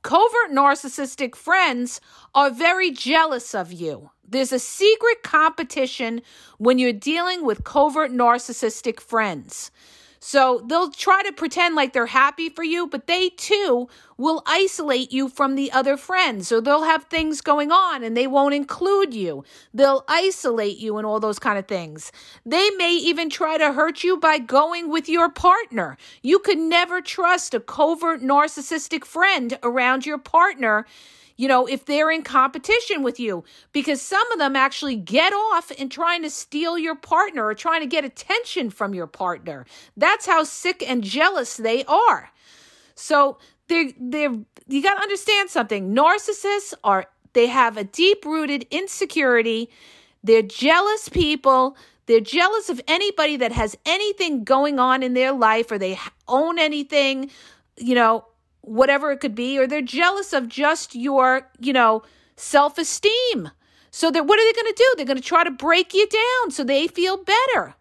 Covert 0.02 0.52
narcissistic 0.52 1.34
friends 1.34 2.00
are 2.34 2.50
very 2.50 2.90
jealous 2.90 3.54
of 3.54 3.72
you. 3.72 4.10
There's 4.28 4.52
a 4.52 4.58
secret 4.58 5.22
competition 5.22 6.22
when 6.58 6.78
you're 6.78 6.92
dealing 6.92 7.44
with 7.44 7.64
covert 7.64 8.10
narcissistic 8.10 9.00
friends. 9.00 9.70
So 10.18 10.64
they'll 10.66 10.90
try 10.90 11.22
to 11.22 11.32
pretend 11.32 11.74
like 11.74 11.92
they're 11.92 12.06
happy 12.06 12.48
for 12.48 12.64
you, 12.64 12.86
but 12.86 13.06
they 13.06 13.30
too 13.30 13.88
will 14.18 14.42
isolate 14.46 15.12
you 15.12 15.28
from 15.28 15.54
the 15.54 15.70
other 15.72 15.96
friends. 15.96 16.48
So 16.48 16.60
they'll 16.60 16.84
have 16.84 17.04
things 17.04 17.40
going 17.40 17.70
on 17.70 18.02
and 18.02 18.16
they 18.16 18.26
won't 18.26 18.54
include 18.54 19.14
you. 19.14 19.44
They'll 19.74 20.04
isolate 20.08 20.78
you 20.78 20.96
and 20.96 21.06
all 21.06 21.20
those 21.20 21.38
kind 21.38 21.58
of 21.58 21.68
things. 21.68 22.12
They 22.44 22.70
may 22.70 22.92
even 22.92 23.28
try 23.30 23.58
to 23.58 23.72
hurt 23.72 24.02
you 24.02 24.16
by 24.16 24.38
going 24.38 24.90
with 24.90 25.08
your 25.08 25.30
partner. 25.30 25.96
You 26.22 26.38
could 26.38 26.58
never 26.58 27.00
trust 27.00 27.54
a 27.54 27.60
covert 27.60 28.22
narcissistic 28.22 29.04
friend 29.04 29.58
around 29.62 30.06
your 30.06 30.18
partner 30.18 30.86
you 31.36 31.48
know, 31.48 31.66
if 31.66 31.84
they're 31.84 32.10
in 32.10 32.22
competition 32.22 33.02
with 33.02 33.20
you, 33.20 33.44
because 33.72 34.00
some 34.00 34.30
of 34.32 34.38
them 34.38 34.56
actually 34.56 34.96
get 34.96 35.32
off 35.32 35.70
in 35.70 35.88
trying 35.88 36.22
to 36.22 36.30
steal 36.30 36.78
your 36.78 36.94
partner 36.94 37.44
or 37.44 37.54
trying 37.54 37.82
to 37.82 37.86
get 37.86 38.04
attention 38.04 38.70
from 38.70 38.94
your 38.94 39.06
partner. 39.06 39.66
That's 39.96 40.26
how 40.26 40.44
sick 40.44 40.82
and 40.86 41.04
jealous 41.04 41.56
they 41.56 41.84
are. 41.84 42.30
So 42.94 43.38
they're, 43.68 43.92
they're, 44.00 44.34
you 44.66 44.82
got 44.82 44.94
to 44.94 45.02
understand 45.02 45.50
something. 45.50 45.94
Narcissists 45.94 46.72
are, 46.82 47.06
they 47.34 47.46
have 47.46 47.76
a 47.76 47.84
deep 47.84 48.24
rooted 48.24 48.66
insecurity. 48.70 49.68
They're 50.24 50.42
jealous 50.42 51.10
people. 51.10 51.76
They're 52.06 52.20
jealous 52.20 52.70
of 52.70 52.80
anybody 52.88 53.36
that 53.36 53.52
has 53.52 53.76
anything 53.84 54.44
going 54.44 54.78
on 54.78 55.02
in 55.02 55.12
their 55.12 55.32
life 55.32 55.70
or 55.70 55.76
they 55.76 55.98
own 56.28 56.58
anything, 56.58 57.30
you 57.76 57.94
know, 57.94 58.24
whatever 58.66 59.10
it 59.12 59.20
could 59.20 59.34
be, 59.34 59.58
or 59.58 59.66
they're 59.66 59.80
jealous 59.82 60.32
of 60.32 60.48
just 60.48 60.94
your, 60.94 61.48
you 61.58 61.72
know, 61.72 62.02
self 62.36 62.78
esteem. 62.78 63.50
So 63.90 64.10
that 64.10 64.26
what 64.26 64.38
are 64.38 64.44
they 64.44 64.52
going 64.52 64.74
to 64.74 64.76
do? 64.76 64.94
They're 64.96 65.06
going 65.06 65.16
to 65.16 65.22
try 65.22 65.44
to 65.44 65.50
break 65.50 65.94
you 65.94 66.06
down 66.06 66.50
so 66.50 66.62
they 66.62 66.86
feel 66.86 67.16
better. 67.16 67.76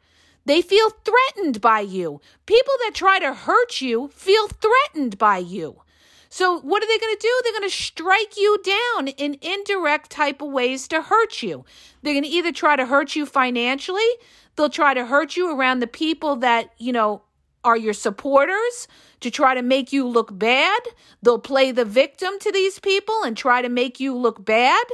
They 0.46 0.62
feel 0.62 0.92
threatened 0.92 1.60
by 1.60 1.82
you. 1.82 2.22
People 2.46 2.74
that 2.86 2.94
try 2.94 3.20
to 3.20 3.34
hurt 3.34 3.82
you 3.82 4.10
feel 4.10 4.48
threatened 4.48 5.18
by 5.18 5.40
you. 5.40 5.82
So 6.30 6.60
what 6.60 6.84
are 6.84 6.88
they 6.88 6.98
going 6.98 7.16
to 7.16 7.22
do? 7.22 7.42
They're 7.44 7.60
going 7.60 7.70
to 7.70 7.76
strike 7.76 8.38
you 8.38 8.58
down 8.64 9.08
in 9.08 9.38
indirect 9.42 10.12
type 10.12 10.42
of 10.42 10.52
ways 10.52 10.88
to 10.90 11.02
hurt 11.02 11.42
you. 11.42 11.66
They're 12.02 12.14
going 12.14 12.24
to 12.24 12.30
either 12.30 12.52
try 12.52 12.76
to 12.76 12.86
hurt 12.86 13.16
you 13.16 13.26
financially, 13.26 14.08
they'll 14.56 14.70
try 14.70 14.94
to 14.94 15.06
hurt 15.06 15.36
you 15.36 15.58
around 15.58 15.80
the 15.80 15.88
people 15.88 16.36
that, 16.38 16.72
you 16.78 16.92
know, 16.92 17.22
are 17.66 17.76
your 17.76 17.94
supporters 17.94 18.88
to 19.20 19.32
try 19.32 19.56
to 19.56 19.62
make 19.62 19.92
you 19.92 20.08
look 20.08 20.38
bad. 20.38 20.82
They'll 21.22 21.40
play 21.40 21.72
the 21.72 21.84
victim 21.84 22.40
to 22.40 22.52
these 22.52 22.80
people 22.80 23.24
and 23.24 23.36
try 23.36 23.62
to 23.62 23.70
make 23.70 24.00
you 24.00 24.16
look 24.16 24.46
bad. 24.46 24.86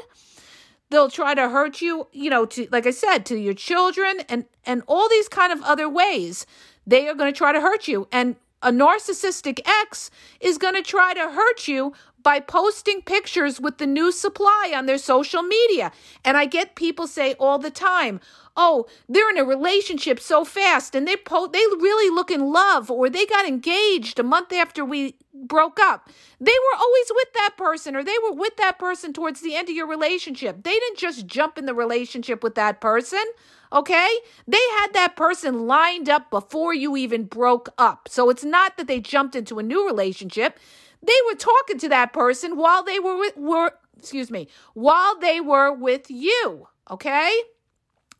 They'll 0.90 1.10
try 1.10 1.36
to 1.36 1.50
hurt 1.50 1.82
you, 1.82 2.08
you 2.12 2.30
know, 2.30 2.46
to 2.48 2.68
like 2.72 2.88
I 2.88 2.92
said, 2.92 3.26
to 3.28 3.38
your 3.38 3.54
children 3.54 4.22
and 4.30 4.46
and 4.66 4.84
all 4.88 5.08
these 5.10 5.28
kind 5.28 5.54
of 5.54 5.62
other 5.64 5.88
ways. 5.88 6.46
They 6.88 7.08
are 7.08 7.14
going 7.14 7.32
to 7.32 7.38
try 7.38 7.52
to 7.52 7.62
hurt 7.62 7.88
you 7.88 8.08
and 8.12 8.38
a 8.64 8.72
narcissistic 8.72 9.60
ex 9.66 10.12
is 10.40 10.58
going 10.58 10.76
to 10.76 10.84
try 10.84 11.14
to 11.14 11.32
hurt 11.32 11.68
you 11.68 11.94
by 12.24 12.40
posting 12.40 13.02
pictures 13.02 13.60
with 13.60 13.78
the 13.78 13.88
new 13.88 14.12
supply 14.12 14.74
on 14.76 14.86
their 14.86 14.98
social 14.98 15.42
media. 15.42 15.92
And 16.24 16.38
I 16.38 16.46
get 16.46 16.76
people 16.76 17.08
say 17.08 17.34
all 17.40 17.60
the 17.60 17.72
time, 17.72 18.20
"Oh, 18.56 18.86
they're 19.08 19.30
in 19.30 19.38
a 19.38 19.44
relationship 19.44 20.20
so 20.20 20.44
fast 20.44 20.96
and 20.96 21.08
they 21.08 21.18
po- 21.18 21.48
they 21.48 21.66
really 21.80 22.10
look 22.14 22.32
in 22.32 22.52
love 22.52 22.92
or 22.92 23.10
they 23.10 23.26
got 23.26 23.48
engaged 23.48 24.20
a 24.20 24.24
month 24.24 24.52
after 24.54 24.84
we 24.84 25.16
broke 25.34 25.80
up." 25.80 26.10
They 26.40 26.52
were 26.52 26.80
always 26.80 27.12
with 27.14 27.34
that 27.34 27.54
person 27.58 27.96
or 27.96 28.04
they 28.04 28.18
were 28.24 28.34
with 28.34 28.58
that 28.58 28.80
person 28.80 29.14
towards 29.14 29.42
the 29.42 29.56
end 29.56 29.70
of 29.70 29.76
your 29.76 29.88
relationship. 29.88 30.64
They 30.64 30.74
didn't 30.74 30.98
just 30.98 31.28
jump 31.28 31.58
in 31.58 31.66
the 31.66 31.74
relationship 31.74 32.44
with 32.44 32.56
that 32.56 32.82
person. 32.82 33.24
Okay? 33.74 34.10
They 34.48 34.66
had 34.80 34.94
that 34.94 35.16
person 35.16 35.66
lined 35.66 36.10
up 36.10 36.30
before 36.30 36.74
you 36.74 36.98
even 36.98 37.24
broke 37.24 37.70
up. 37.78 38.10
So 38.10 38.30
it's 38.30 38.44
not 38.44 38.76
that 38.78 38.88
they 38.88 39.00
jumped 39.00 39.36
into 39.36 39.60
a 39.60 39.64
new 39.64 39.86
relationship. 39.86 40.60
They 41.04 41.14
were 41.28 41.36
talking 41.36 41.80
to 41.80 41.90
that 41.90 42.14
person 42.14 42.56
while 42.58 42.84
they 42.84 43.00
were 43.00 43.18
with, 43.18 43.38
were 43.38 43.74
excuse 43.98 44.32
me, 44.32 44.48
while 44.74 45.20
they 45.20 45.40
were 45.40 45.72
with 45.72 46.10
you, 46.10 46.68
okay? 46.90 47.32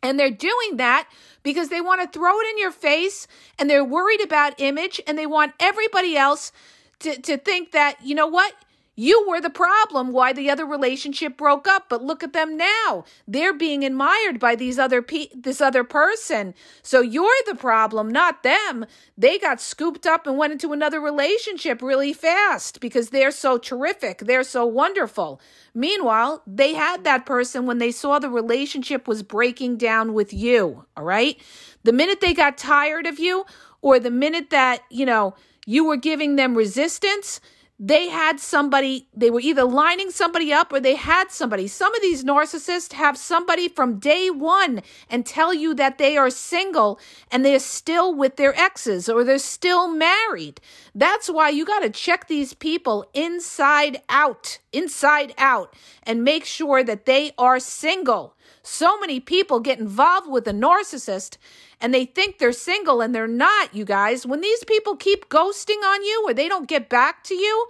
And 0.04 0.20
they're 0.20 0.32
doing 0.32 0.78
that 0.78 1.08
because 1.44 1.70
they 1.70 1.82
want 1.82 2.02
to 2.02 2.20
throw 2.20 2.40
it 2.40 2.50
in 2.52 2.58
your 2.58 2.72
face 2.72 3.28
and 3.60 3.70
they're 3.70 3.86
worried 3.86 4.22
about 4.22 4.60
image 4.60 5.02
and 5.08 5.18
they 5.18 5.28
want 5.28 5.54
everybody 5.60 6.18
else 6.18 6.52
to, 7.00 7.20
to 7.22 7.38
think 7.38 7.72
that, 7.72 7.98
you 8.04 8.16
know 8.16 8.28
what? 8.28 8.54
You 8.96 9.26
were 9.28 9.40
the 9.40 9.50
problem 9.50 10.12
why 10.12 10.34
the 10.34 10.50
other 10.50 10.66
relationship 10.66 11.38
broke 11.38 11.66
up, 11.66 11.86
but 11.88 12.04
look 12.04 12.24
at 12.24 12.34
them 12.34 12.58
now. 12.58 13.06
They're 13.26 13.54
being 13.54 13.86
admired 13.86 14.38
by 14.38 14.56
these 14.56 14.78
other 14.78 15.02
pe- 15.02 15.30
this 15.34 15.62
other 15.62 15.86
person. 15.86 16.54
So 16.84 17.00
you're 17.00 17.32
the 17.48 17.56
problem, 17.56 18.10
not 18.10 18.44
them. 18.44 18.86
They 19.18 19.40
got 19.40 19.62
scooped 19.62 20.06
up 20.06 20.28
and 20.28 20.38
went 20.38 20.52
into 20.52 20.74
another 20.74 21.00
relationship 21.00 21.82
really 21.82 22.12
fast 22.12 22.82
because 22.82 23.10
they're 23.10 23.32
so 23.32 23.58
terrific. 23.58 24.20
They're 24.20 24.44
so 24.44 24.66
wonderful. 24.66 25.40
Meanwhile, 25.74 26.44
they 26.46 26.74
had 26.74 27.06
that 27.06 27.26
person 27.26 27.66
when 27.66 27.78
they 27.78 27.92
saw 27.92 28.20
the 28.20 28.30
relationship 28.30 29.08
was 29.08 29.24
breaking 29.24 29.78
down 29.78 30.14
with 30.14 30.34
you, 30.34 30.86
all 30.98 31.06
right? 31.06 31.42
The 31.84 31.94
minute 31.94 32.20
they 32.20 32.34
got 32.34 32.58
tired 32.58 33.08
of 33.08 33.20
you 33.20 33.46
or 33.82 34.00
the 34.00 34.12
minute 34.12 34.50
that, 34.50 34.84
you 34.90 35.06
know, 35.06 35.34
you 35.66 35.86
were 35.86 35.98
giving 35.98 36.36
them 36.36 36.58
resistance, 36.58 37.40
they 37.84 38.10
had 38.10 38.40
somebody, 38.40 39.08
they 39.12 39.32
were 39.32 39.40
either 39.40 39.64
lining 39.64 40.12
somebody 40.12 40.54
up 40.54 40.72
or 40.72 40.80
they 40.80 40.94
had 40.94 41.32
somebody. 41.32 41.68
Some 41.68 41.96
of 41.96 42.02
these 42.04 42.24
narcissists 42.24 42.94
have 42.94 43.18
somebody 43.18 43.68
from 43.68 43.98
day 43.98 44.30
one 44.30 44.84
and 45.10 45.26
tell 45.26 45.52
you 45.52 45.74
that 45.74 45.98
they 45.98 46.16
are 46.16 46.30
single 46.30 47.00
and 47.32 47.44
they're 47.44 47.58
still 47.58 48.14
with 48.14 48.36
their 48.36 48.56
exes 48.56 49.10
or 49.10 49.24
they're 49.24 49.40
still 49.40 49.88
married. 49.88 50.62
That's 50.94 51.28
why 51.28 51.50
you 51.50 51.66
got 51.66 51.80
to 51.80 51.90
check 51.90 52.28
these 52.28 52.54
people 52.54 53.10
inside 53.16 54.04
out, 54.10 54.60
inside 54.72 55.34
out, 55.40 55.74
and 56.04 56.24
make 56.24 56.46
sure 56.46 56.84
that 56.84 57.08
they 57.08 57.32
are 57.40 57.60
single. 57.60 58.36
So 58.64 59.00
many 59.00 59.20
people 59.20 59.60
get 59.60 59.80
involved 59.80 60.30
with 60.30 60.48
a 60.48 60.54
narcissist 60.54 61.38
and 61.80 61.94
they 61.94 62.06
think 62.06 62.38
they're 62.38 62.52
single 62.52 63.02
and 63.02 63.14
they're 63.14 63.28
not, 63.28 63.74
you 63.74 63.86
guys. 63.86 64.26
When 64.26 64.42
these 64.42 64.64
people 64.66 64.96
keep 64.96 65.30
ghosting 65.30 65.82
on 65.84 66.04
you 66.04 66.24
or 66.28 66.34
they 66.34 66.48
don't 66.48 66.68
get 66.68 66.90
back 66.90 67.24
to 67.26 67.36
you 67.36 67.68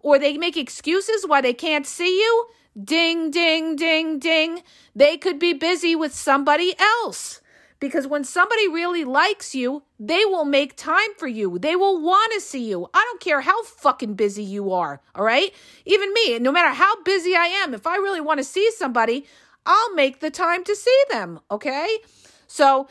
or 0.00 0.18
they 0.18 0.36
make 0.36 0.56
excuses 0.56 1.24
why 1.26 1.40
they 1.40 1.54
can't 1.54 1.86
see 1.86 2.20
you, 2.20 2.46
ding, 2.82 3.30
ding, 3.30 3.76
ding, 3.76 4.18
ding, 4.18 4.62
they 4.96 5.16
could 5.16 5.38
be 5.38 5.52
busy 5.52 5.94
with 5.94 6.14
somebody 6.14 6.74
else. 6.78 7.40
Because 7.78 8.06
when 8.06 8.22
somebody 8.22 8.68
really 8.68 9.04
likes 9.04 9.56
you, 9.56 9.82
they 9.98 10.24
will 10.24 10.44
make 10.44 10.76
time 10.76 11.14
for 11.18 11.26
you. 11.26 11.58
They 11.58 11.74
will 11.74 12.00
want 12.00 12.32
to 12.32 12.40
see 12.40 12.68
you. 12.68 12.88
I 12.94 13.04
don't 13.10 13.20
care 13.20 13.40
how 13.40 13.64
fucking 13.64 14.14
busy 14.14 14.44
you 14.44 14.72
are, 14.72 15.00
all 15.16 15.24
right? 15.24 15.52
Even 15.84 16.12
me, 16.12 16.38
no 16.38 16.52
matter 16.52 16.72
how 16.72 17.02
busy 17.02 17.34
I 17.34 17.46
am, 17.46 17.74
if 17.74 17.84
I 17.84 17.96
really 17.96 18.20
want 18.20 18.38
to 18.38 18.44
see 18.44 18.70
somebody, 18.70 19.26
I'll 19.64 19.94
make 19.94 20.20
the 20.20 20.30
time 20.30 20.64
to 20.64 20.74
see 20.74 21.02
them, 21.10 21.40
okay? 21.50 21.98
So, 22.46 22.88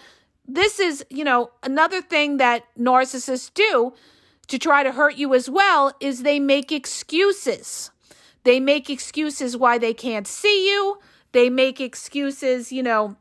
this 0.47 0.79
is, 0.79 1.05
you 1.09 1.23
know, 1.23 1.51
another 1.63 2.01
thing 2.01 2.37
that 2.37 2.65
narcissists 2.77 3.53
do 3.53 3.93
to 4.47 4.57
try 4.59 4.83
to 4.83 4.91
hurt 4.91 5.15
you 5.15 5.33
as 5.33 5.49
well 5.49 5.93
is 5.99 6.23
they 6.23 6.39
make 6.39 6.71
excuses. 6.71 7.91
They 8.43 8.59
make 8.59 8.89
excuses 8.89 9.55
why 9.55 9.77
they 9.77 9.93
can't 9.93 10.27
see 10.27 10.69
you. 10.69 10.99
They 11.31 11.49
make 11.49 11.79
excuses, 11.79 12.71
you 12.71 12.83
know, 12.83 13.15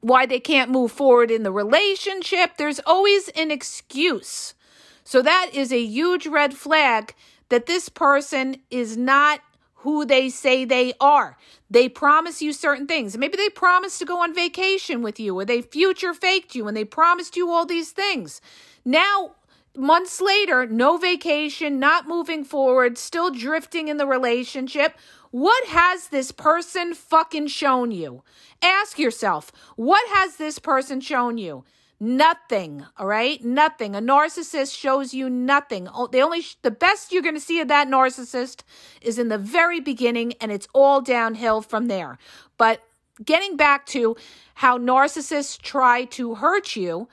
why 0.00 0.26
they 0.26 0.38
can't 0.38 0.70
move 0.70 0.92
forward 0.92 1.30
in 1.30 1.42
the 1.42 1.50
relationship. 1.50 2.56
There's 2.56 2.80
always 2.86 3.28
an 3.30 3.50
excuse. 3.50 4.54
So 5.02 5.22
that 5.22 5.50
is 5.52 5.72
a 5.72 5.82
huge 5.82 6.26
red 6.26 6.54
flag 6.54 7.14
that 7.48 7.66
this 7.66 7.88
person 7.88 8.58
is 8.70 8.96
not 8.96 9.40
who 9.78 10.04
they 10.04 10.28
say 10.28 10.64
they 10.64 10.92
are. 11.00 11.36
They 11.70 11.88
promise 11.88 12.42
you 12.42 12.52
certain 12.52 12.86
things. 12.86 13.16
Maybe 13.16 13.36
they 13.36 13.48
promised 13.48 13.98
to 14.00 14.04
go 14.04 14.22
on 14.22 14.34
vacation 14.34 15.02
with 15.02 15.20
you 15.20 15.38
or 15.38 15.44
they 15.44 15.62
future 15.62 16.14
faked 16.14 16.54
you 16.54 16.66
and 16.66 16.76
they 16.76 16.84
promised 16.84 17.36
you 17.36 17.50
all 17.50 17.64
these 17.64 17.92
things. 17.92 18.40
Now, 18.84 19.36
months 19.76 20.20
later, 20.20 20.66
no 20.66 20.96
vacation, 20.96 21.78
not 21.78 22.08
moving 22.08 22.44
forward, 22.44 22.98
still 22.98 23.30
drifting 23.30 23.88
in 23.88 23.98
the 23.98 24.06
relationship. 24.06 24.98
What 25.30 25.68
has 25.68 26.08
this 26.08 26.32
person 26.32 26.94
fucking 26.94 27.48
shown 27.48 27.92
you? 27.92 28.24
Ask 28.60 28.98
yourself, 28.98 29.52
what 29.76 30.08
has 30.08 30.36
this 30.36 30.58
person 30.58 31.00
shown 31.00 31.38
you? 31.38 31.64
Nothing, 32.00 32.86
all 32.96 33.06
right? 33.06 33.44
Nothing. 33.44 33.96
A 33.96 34.00
narcissist 34.00 34.76
shows 34.76 35.12
you 35.12 35.28
nothing. 35.28 35.88
Oh, 35.92 36.06
the 36.06 36.20
only 36.20 36.44
the 36.62 36.70
best 36.70 37.10
you're 37.10 37.22
going 37.22 37.34
to 37.34 37.40
see 37.40 37.60
of 37.60 37.66
that 37.68 37.88
narcissist 37.88 38.62
is 39.00 39.18
in 39.18 39.28
the 39.28 39.38
very 39.38 39.80
beginning 39.80 40.34
and 40.40 40.52
it's 40.52 40.68
all 40.72 41.00
downhill 41.00 41.60
from 41.60 41.86
there. 41.88 42.16
But 42.56 42.82
getting 43.24 43.56
back 43.56 43.84
to 43.86 44.16
how 44.54 44.78
narcissists 44.78 45.60
try 45.60 46.04
to 46.04 46.36
hurt 46.36 46.76
you, 46.76 47.08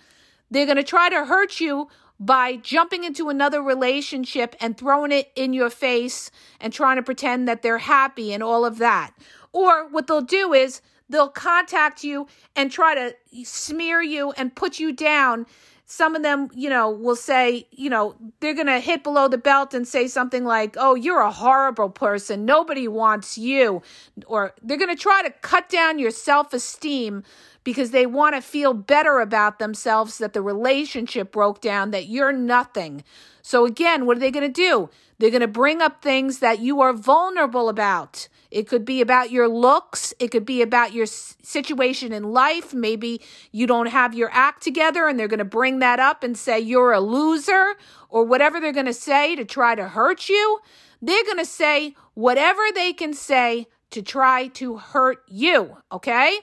they're 0.51 0.67
going 0.67 0.77
to 0.77 0.83
try 0.83 1.09
to 1.09 1.25
hurt 1.25 1.59
you 1.59 1.89
by 2.19 2.55
jumping 2.55 3.03
into 3.03 3.29
another 3.29 3.61
relationship 3.61 4.55
and 4.61 4.77
throwing 4.77 5.11
it 5.11 5.31
in 5.35 5.51
your 5.51 5.71
face 5.71 6.29
and 6.61 6.71
trying 6.71 6.97
to 6.97 7.03
pretend 7.03 7.47
that 7.47 7.63
they're 7.63 7.79
happy 7.79 8.33
and 8.33 8.43
all 8.43 8.65
of 8.65 8.77
that. 8.77 9.11
Or 9.51 9.87
what 9.87 10.05
they'll 10.05 10.21
do 10.21 10.53
is 10.53 10.81
they'll 11.09 11.29
contact 11.29 12.03
you 12.03 12.27
and 12.55 12.71
try 12.71 12.95
to 12.95 13.15
smear 13.43 14.01
you 14.01 14.31
and 14.31 14.55
put 14.55 14.79
you 14.79 14.93
down. 14.93 15.45
Some 15.87 16.15
of 16.15 16.23
them, 16.23 16.49
you 16.55 16.69
know, 16.69 16.89
will 16.89 17.15
say, 17.15 17.67
you 17.69 17.91
know, 17.91 18.15
they're 18.39 18.55
going 18.55 18.65
to 18.65 18.79
hit 18.79 19.03
below 19.03 19.27
the 19.27 19.37
belt 19.37 19.75
and 19.75 19.87
say 19.87 20.07
something 20.07 20.43
like, 20.43 20.75
oh, 20.79 20.95
you're 20.95 21.21
a 21.21 21.31
horrible 21.31 21.89
person. 21.89 22.43
Nobody 22.43 22.87
wants 22.87 23.37
you. 23.37 23.83
Or 24.25 24.55
they're 24.63 24.77
going 24.77 24.95
to 24.95 25.01
try 25.01 25.21
to 25.21 25.29
cut 25.29 25.69
down 25.69 25.99
your 25.99 26.09
self 26.09 26.53
esteem 26.53 27.23
because 27.63 27.91
they 27.91 28.07
want 28.07 28.35
to 28.35 28.41
feel 28.41 28.73
better 28.73 29.19
about 29.19 29.59
themselves 29.59 30.17
that 30.17 30.33
the 30.33 30.41
relationship 30.41 31.31
broke 31.31 31.61
down, 31.61 31.91
that 31.91 32.07
you're 32.07 32.33
nothing. 32.33 33.03
So, 33.43 33.65
again, 33.65 34.07
what 34.07 34.17
are 34.17 34.21
they 34.21 34.31
going 34.31 34.51
to 34.51 34.61
do? 34.61 34.89
They're 35.19 35.29
going 35.29 35.41
to 35.41 35.47
bring 35.47 35.81
up 35.81 36.01
things 36.01 36.39
that 36.39 36.59
you 36.59 36.81
are 36.81 36.93
vulnerable 36.93 37.69
about. 37.69 38.27
It 38.55 38.69
could 38.69 38.85
be 38.85 39.01
about 39.01 39.31
your 39.31 39.49
looks. 39.49 40.13
It 40.17 40.29
could 40.29 40.45
be 40.45 40.61
about 40.61 40.93
your 40.93 41.07
situation 41.07 42.13
in 42.13 42.31
life. 42.31 42.73
Maybe 42.73 43.19
you 43.51 43.67
don't 43.67 43.87
have 43.87 44.13
your 44.13 44.29
act 44.31 44.63
together 44.63 45.09
and 45.09 45.19
they're 45.19 45.27
going 45.27 45.39
to 45.39 45.43
bring 45.43 45.79
that 45.79 45.99
up 45.99 46.23
and 46.23 46.37
say 46.37 46.61
you're 46.61 46.93
a 46.93 47.01
loser 47.01 47.75
or 48.07 48.23
whatever 48.23 48.61
they're 48.61 48.71
going 48.71 48.85
to 48.85 48.93
say 48.93 49.35
to 49.35 49.43
try 49.43 49.75
to 49.75 49.89
hurt 49.89 50.29
you. 50.29 50.59
They're 51.01 51.25
going 51.25 51.39
to 51.39 51.45
say 51.45 51.95
whatever 52.13 52.61
they 52.73 52.93
can 52.93 53.13
say 53.13 53.67
to 53.89 54.01
try 54.01 54.47
to 54.47 54.77
hurt 54.77 55.23
you. 55.27 55.75
Okay. 55.91 56.39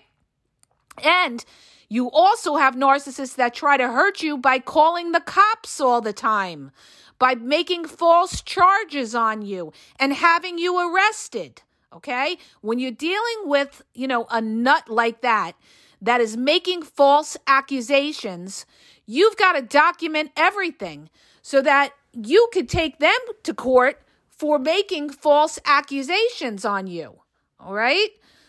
And 1.03 1.43
you 1.89 2.11
also 2.11 2.57
have 2.57 2.75
narcissists 2.75 3.37
that 3.37 3.55
try 3.55 3.79
to 3.79 3.89
hurt 3.89 4.23
you 4.23 4.37
by 4.37 4.59
calling 4.59 5.13
the 5.13 5.21
cops 5.21 5.81
all 5.81 6.03
the 6.03 6.13
time, 6.13 6.73
by 7.19 7.37
making 7.37 7.87
false 7.87 8.43
charges 8.43 9.15
on 9.15 9.41
you 9.41 9.73
and 9.99 10.13
having 10.13 10.59
you 10.59 10.79
arrested. 10.79 11.63
Okay? 11.95 12.39
When 12.61 12.79
you're 12.79 12.91
dealing 12.91 13.43
with, 13.45 13.83
you 13.95 14.09
know, 14.09 14.27
a 14.31 14.41
nut 14.41 14.89
like 14.89 15.21
that, 15.23 15.53
that 16.01 16.21
is 16.21 16.37
making 16.37 16.83
false 16.83 17.37
accusations, 17.47 18.67
you've 19.07 19.37
got 19.37 19.53
to 19.53 19.63
document 19.63 20.33
everything 20.37 21.11
so 21.43 21.61
that 21.63 21.93
you 22.13 22.49
could 22.53 22.69
take 22.69 22.99
them 22.99 23.19
to 23.45 23.55
court 23.55 24.01
for 24.29 24.59
making 24.59 25.11
false 25.11 25.59
accusations 25.65 26.65
on 26.65 26.87
you. 26.87 27.21
All 27.61 27.75
right? 27.75 28.09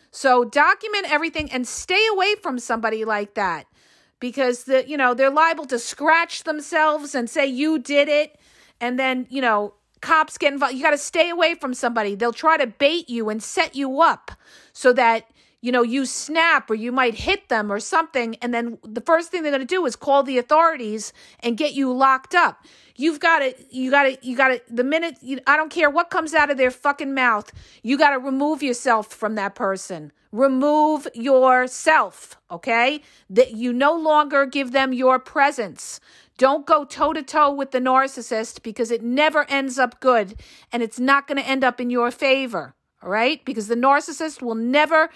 So 0.09 0.43
document 0.43 1.11
everything 1.11 1.51
and 1.51 1.67
stay 1.67 2.07
away 2.11 2.35
from 2.35 2.59
somebody 2.59 3.05
like 3.05 3.33
that 3.35 3.65
because 4.19 4.63
the 4.63 4.87
you 4.87 4.95
know 4.95 5.13
they're 5.13 5.29
liable 5.29 5.65
to 5.65 5.77
scratch 5.77 6.43
themselves 6.43 7.13
and 7.13 7.29
say 7.29 7.45
you 7.45 7.77
did 7.79 8.07
it 8.07 8.39
and 8.79 8.97
then 8.97 9.27
you 9.29 9.41
know 9.41 9.73
cops 10.03 10.37
get 10.37 10.51
involved 10.51 10.75
you 10.75 10.83
got 10.83 10.91
to 10.91 10.97
stay 10.97 11.29
away 11.29 11.55
from 11.55 11.73
somebody 11.73 12.13
they'll 12.13 12.33
try 12.33 12.57
to 12.57 12.67
bait 12.67 13.09
you 13.09 13.29
and 13.29 13.41
set 13.41 13.73
you 13.73 14.01
up 14.01 14.31
so 14.73 14.91
that 14.91 15.31
you 15.61 15.71
know 15.71 15.81
you 15.81 16.05
snap 16.05 16.69
or 16.69 16.75
you 16.75 16.91
might 16.91 17.15
hit 17.15 17.47
them 17.47 17.71
or 17.71 17.79
something 17.79 18.35
and 18.41 18.53
then 18.53 18.77
the 18.83 19.01
first 19.01 19.31
thing 19.31 19.41
they're 19.41 19.51
going 19.51 19.61
to 19.61 19.65
do 19.65 19.85
is 19.85 19.95
call 19.95 20.21
the 20.21 20.37
authorities 20.37 21.13
and 21.39 21.57
get 21.57 21.73
you 21.73 21.91
locked 21.91 22.35
up 22.35 22.65
You've 22.95 23.19
got 23.19 23.39
to, 23.39 23.55
you 23.71 23.89
got 23.89 24.03
to, 24.03 24.17
you 24.21 24.37
got 24.37 24.49
to, 24.49 24.61
the 24.69 24.83
minute, 24.83 25.17
you, 25.21 25.39
I 25.47 25.57
don't 25.57 25.71
care 25.71 25.89
what 25.89 26.11
comes 26.11 26.33
out 26.33 26.51
of 26.51 26.57
their 26.57 26.69
fucking 26.69 27.13
mouth, 27.13 27.51
you 27.81 27.97
got 27.97 28.11
to 28.11 28.19
remove 28.19 28.61
yourself 28.61 29.07
from 29.07 29.35
that 29.35 29.55
person. 29.55 30.11
Remove 30.31 31.07
yourself, 31.13 32.37
okay? 32.51 33.01
That 33.29 33.51
you 33.51 33.73
no 33.73 33.95
longer 33.95 34.45
give 34.45 34.71
them 34.71 34.93
your 34.93 35.19
presence. 35.19 35.99
Don't 36.43 36.65
go 36.65 36.83
toe 36.83 37.13
to 37.13 37.23
toe 37.23 37.53
with 37.53 37.71
the 37.71 37.79
narcissist 37.79 38.63
because 38.63 38.91
it 38.91 39.01
never 39.01 39.45
ends 39.49 39.79
up 39.79 40.01
good 40.01 40.41
and 40.73 40.83
it's 40.83 40.99
not 40.99 41.25
going 41.25 41.37
to 41.37 41.47
end 41.47 41.63
up 41.63 41.79
in 41.79 41.89
your 41.89 42.11
favor, 42.11 42.75
all 43.01 43.09
right? 43.09 43.39
Because 43.45 43.69
the 43.69 43.77
narcissist 43.77 44.41
will 44.41 44.53
never, 44.53 45.09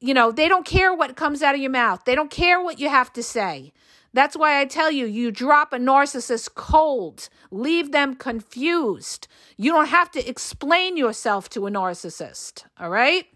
you 0.00 0.14
know, 0.14 0.32
they 0.32 0.48
don't 0.48 0.64
care 0.64 0.94
what 0.94 1.16
comes 1.16 1.42
out 1.42 1.54
of 1.54 1.60
your 1.60 1.70
mouth, 1.70 2.06
they 2.06 2.14
don't 2.14 2.30
care 2.30 2.62
what 2.62 2.80
you 2.80 2.88
have 2.88 3.12
to 3.12 3.22
say. 3.22 3.74
That's 4.14 4.38
why 4.38 4.58
I 4.58 4.64
tell 4.64 4.90
you, 4.90 5.04
you 5.04 5.30
drop 5.30 5.74
a 5.74 5.78
narcissist 5.78 6.54
cold, 6.54 7.28
leave 7.50 7.92
them 7.92 8.14
confused. 8.14 9.28
You 9.58 9.70
don't 9.70 9.88
have 9.88 10.10
to 10.12 10.26
explain 10.26 10.96
yourself 10.96 11.50
to 11.50 11.66
a 11.66 11.70
narcissist, 11.70 12.64
all 12.80 12.88
right? 12.88 13.26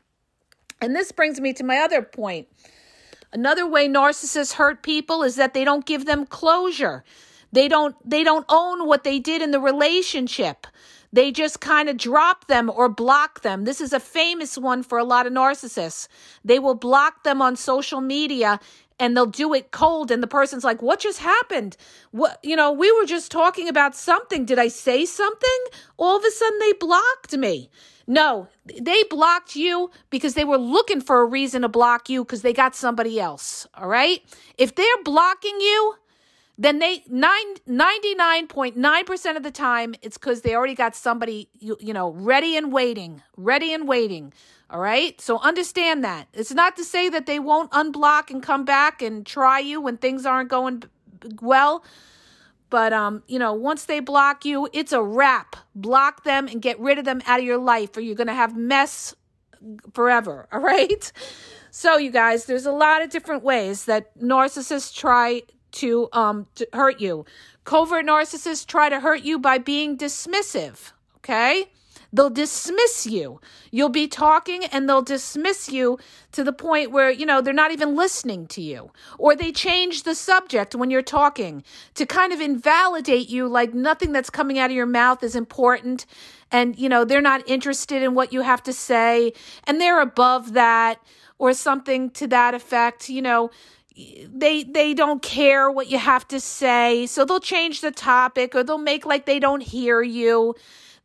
And 0.81 0.97
this 0.97 1.13
brings 1.13 1.43
me 1.43 1.53
to 1.53 1.63
my 1.63 1.77
other 1.77 2.01
point. 2.01 2.49
Another 3.33 3.67
way 3.67 3.89
narcissists 3.89 4.55
hurt 4.55 4.83
people 4.83 5.23
is 5.23 5.37
that 5.37 5.55
they 5.55 5.65
don't 5.65 5.85
give 5.85 6.07
them 6.07 6.25
closure. 6.27 7.05
They 7.53 7.69
don't 7.69 7.97
they 8.09 8.25
don't 8.25 8.47
own 8.49 8.87
what 8.87 9.05
they 9.05 9.19
did 9.19 9.43
in 9.43 9.51
the 9.51 9.61
relationship. 9.61 10.67
They 11.13 11.33
just 11.33 11.61
kind 11.61 11.89
of 11.89 11.97
drop 11.97 12.47
them 12.49 12.71
or 12.75 12.89
block 12.89 13.41
them. 13.41 13.65
This 13.65 13.81
is 13.81 13.93
a 13.95 14.01
famous 14.01 14.59
one 14.59 14.83
for 14.83 14.99
a 14.99 15.05
lot 15.05 15.27
of 15.27 15.33
narcissists. 15.33 16.09
They 16.45 16.59
will 16.59 16.75
block 16.75 17.25
them 17.25 17.41
on 17.41 17.57
social 17.57 18.03
media 18.03 18.61
and 19.01 19.17
they'll 19.17 19.27
do 19.27 19.55
it 19.55 19.71
cold 19.71 20.11
and 20.11 20.23
the 20.23 20.27
person's 20.27 20.65
like 20.65 20.83
what 20.83 21.01
just 21.01 21.21
happened? 21.21 21.77
What 22.11 22.39
you 22.43 22.57
know 22.57 22.73
we 22.73 22.91
were 22.93 23.07
just 23.07 23.31
talking 23.31 23.69
about 23.69 23.95
something. 23.95 24.45
Did 24.45 24.59
i 24.59 24.69
say 24.69 25.05
something? 25.05 25.61
All 25.97 26.17
of 26.17 26.25
a 26.25 26.31
sudden 26.31 26.59
they 26.59 26.73
blocked 26.75 27.37
me. 27.37 27.71
No 28.07 28.49
they 28.65 29.03
blocked 29.11 29.57
you 29.57 29.91
because 30.11 30.35
they 30.35 30.45
were 30.45 30.59
looking 30.59 31.01
for 31.01 31.21
a 31.21 31.27
reason 31.27 31.63
to 31.63 31.69
block 31.69 32.09
you 32.09 32.25
because 32.25 32.43
they 32.43 32.53
got 32.53 32.75
somebody 32.75 33.21
else 33.21 33.67
all 33.75 33.89
right? 33.89 34.21
If 34.57 34.75
they're 34.75 35.03
blocking 35.05 35.61
you 35.61 35.95
then 36.59 36.81
they 36.81 37.05
nine, 37.09 37.55
99.9% 37.69 39.37
of 39.37 39.43
the 39.45 39.51
time 39.51 39.95
it's 40.03 40.19
because 40.19 40.43
they 40.43 40.55
already 40.55 40.75
got 40.75 40.97
somebody 40.97 41.49
you, 41.59 41.77
you 41.81 41.95
know 41.95 42.11
ready 42.11 42.57
and 42.57 42.73
waiting 42.73 43.23
ready 43.37 43.73
and 43.73 43.87
waiting 43.87 44.33
all 44.71 44.81
right. 44.81 45.19
So 45.21 45.39
understand 45.39 46.05
that. 46.05 46.29
It's 46.35 46.53
not 46.53 46.77
to 46.77 46.85
say 46.85 47.09
that 47.09 47.27
they 47.27 47.39
won't 47.39 47.71
unblock 47.71 48.31
and 48.31 48.43
come 48.43 48.65
back 48.65 49.01
and 49.01 49.25
try 49.25 49.61
you 49.61 49.81
when 49.81 49.97
things 49.97 50.27
aren't 50.27 50.51
going 50.51 50.83
well. 51.41 51.83
But 52.69 52.93
um, 52.93 53.23
you 53.27 53.39
know, 53.39 53.55
once 53.55 53.87
they 53.87 54.01
block 54.01 54.45
you, 54.45 54.69
it's 54.75 54.93
a 54.93 55.03
wrap. 55.03 55.57
Block 55.75 56.25
them 56.25 56.49
and 56.49 56.61
get 56.61 56.79
rid 56.79 56.99
of 56.99 57.07
them 57.07 57.23
out 57.27 57.39
of 57.41 57.47
your 57.47 57.57
life, 57.59 57.97
or 57.97 58.01
you're 58.01 58.15
gonna 58.15 58.35
have 58.35 58.57
mess 58.57 59.15
forever. 59.95 60.47
All 60.53 60.61
right. 60.61 61.11
So 61.71 61.97
you 61.97 62.11
guys, 62.11 62.45
there's 62.45 62.67
a 62.67 62.73
lot 62.73 63.03
of 63.03 63.09
different 63.09 63.43
ways 63.43 63.87
that 63.87 64.19
narcissists 64.19 64.95
try 64.95 65.43
to 65.71 66.09
um 66.13 66.47
to 66.57 66.69
hurt 66.75 67.01
you. 67.01 67.25
Covert 67.65 68.05
narcissists 68.05 68.67
try 68.67 68.91
to 68.91 69.01
hurt 69.01 69.23
you 69.23 69.39
by 69.39 69.57
being 69.57 69.97
dismissive. 69.97 70.93
Okay. 71.19 71.71
They'll 72.13 72.31
dismiss 72.31 73.07
you. 73.07 73.41
You'll 73.71 73.91
be 73.91 74.09
talking 74.09 74.65
and 74.65 74.89
they'll 74.89 75.03
dismiss 75.03 75.69
you 75.69 75.99
to 76.33 76.43
the 76.43 76.53
point 76.53 76.91
where, 76.91 77.11
you 77.11 77.27
know, 77.27 77.41
they're 77.41 77.53
not 77.53 77.71
even 77.71 77.95
listening 77.95 78.47
to 78.49 78.63
you. 78.63 78.91
Or 79.19 79.37
they 79.37 79.53
change 79.53 80.05
the 80.05 80.15
subject 80.15 80.75
when 80.75 80.91
you're 80.91 81.03
talking 81.03 81.63
to 81.95 82.07
kind 82.07 82.33
of 82.33 82.41
invalidate 82.41 83.29
you 83.29 83.47
like 83.47 83.75
nothing 83.75 84.13
that's 84.13 84.31
coming 84.31 84.59
out 84.59 84.71
of 84.71 84.77
your 84.77 84.87
mouth 84.87 85.23
is 85.23 85.37
important. 85.37 86.07
And, 86.51 86.79
you 86.79 86.89
know, 86.89 87.05
they're 87.05 87.21
not 87.21 87.47
interested 87.49 88.03
in 88.03 88.15
what 88.15 88.33
you 88.33 88.41
have 88.41 88.63
to 88.65 88.73
say 88.73 89.33
and 89.65 89.81
they're 89.81 90.01
above 90.01 90.55
that 90.55 91.01
or 91.39 91.53
something 91.53 92.11
to 92.13 92.27
that 92.29 92.55
effect. 92.55 93.11
You 93.11 93.21
know, 93.21 93.51
they 94.33 94.63
they 94.63 94.95
don't 94.95 95.23
care 95.23 95.71
what 95.71 95.91
you 95.91 95.99
have 95.99 96.27
to 96.29 96.39
say 96.39 97.05
so 97.07 97.25
they'll 97.25 97.41
change 97.41 97.81
the 97.81 97.91
topic 97.91 98.55
or 98.55 98.63
they'll 98.63 98.79
make 98.79 99.05
like 99.05 99.27
they 99.27 99.41
don't 99.41 99.61
hear 99.61 100.01
you 100.01 100.55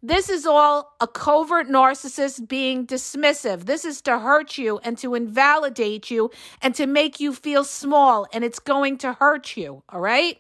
this 0.04 0.30
is 0.30 0.46
all 0.46 0.94
a 1.00 1.08
covert 1.08 1.70
narcissist 1.70 2.50
being 2.50 2.86
dismissive. 2.86 3.66
This 3.66 3.86
is 3.86 4.02
to 4.02 4.20
hurt 4.20 4.58
you 4.58 4.80
and 4.80 4.98
to 4.98 5.16
invalidate 5.16 6.12
you 6.12 6.30
and 6.62 6.76
to 6.76 6.86
make 6.86 7.22
you 7.22 7.34
feel 7.34 7.64
small, 7.64 8.28
and 8.34 8.44
it's 8.44 8.60
going 8.60 8.98
to 9.00 9.14
hurt 9.14 9.56
you, 9.56 9.82
all 9.88 10.02
right? 10.02 10.40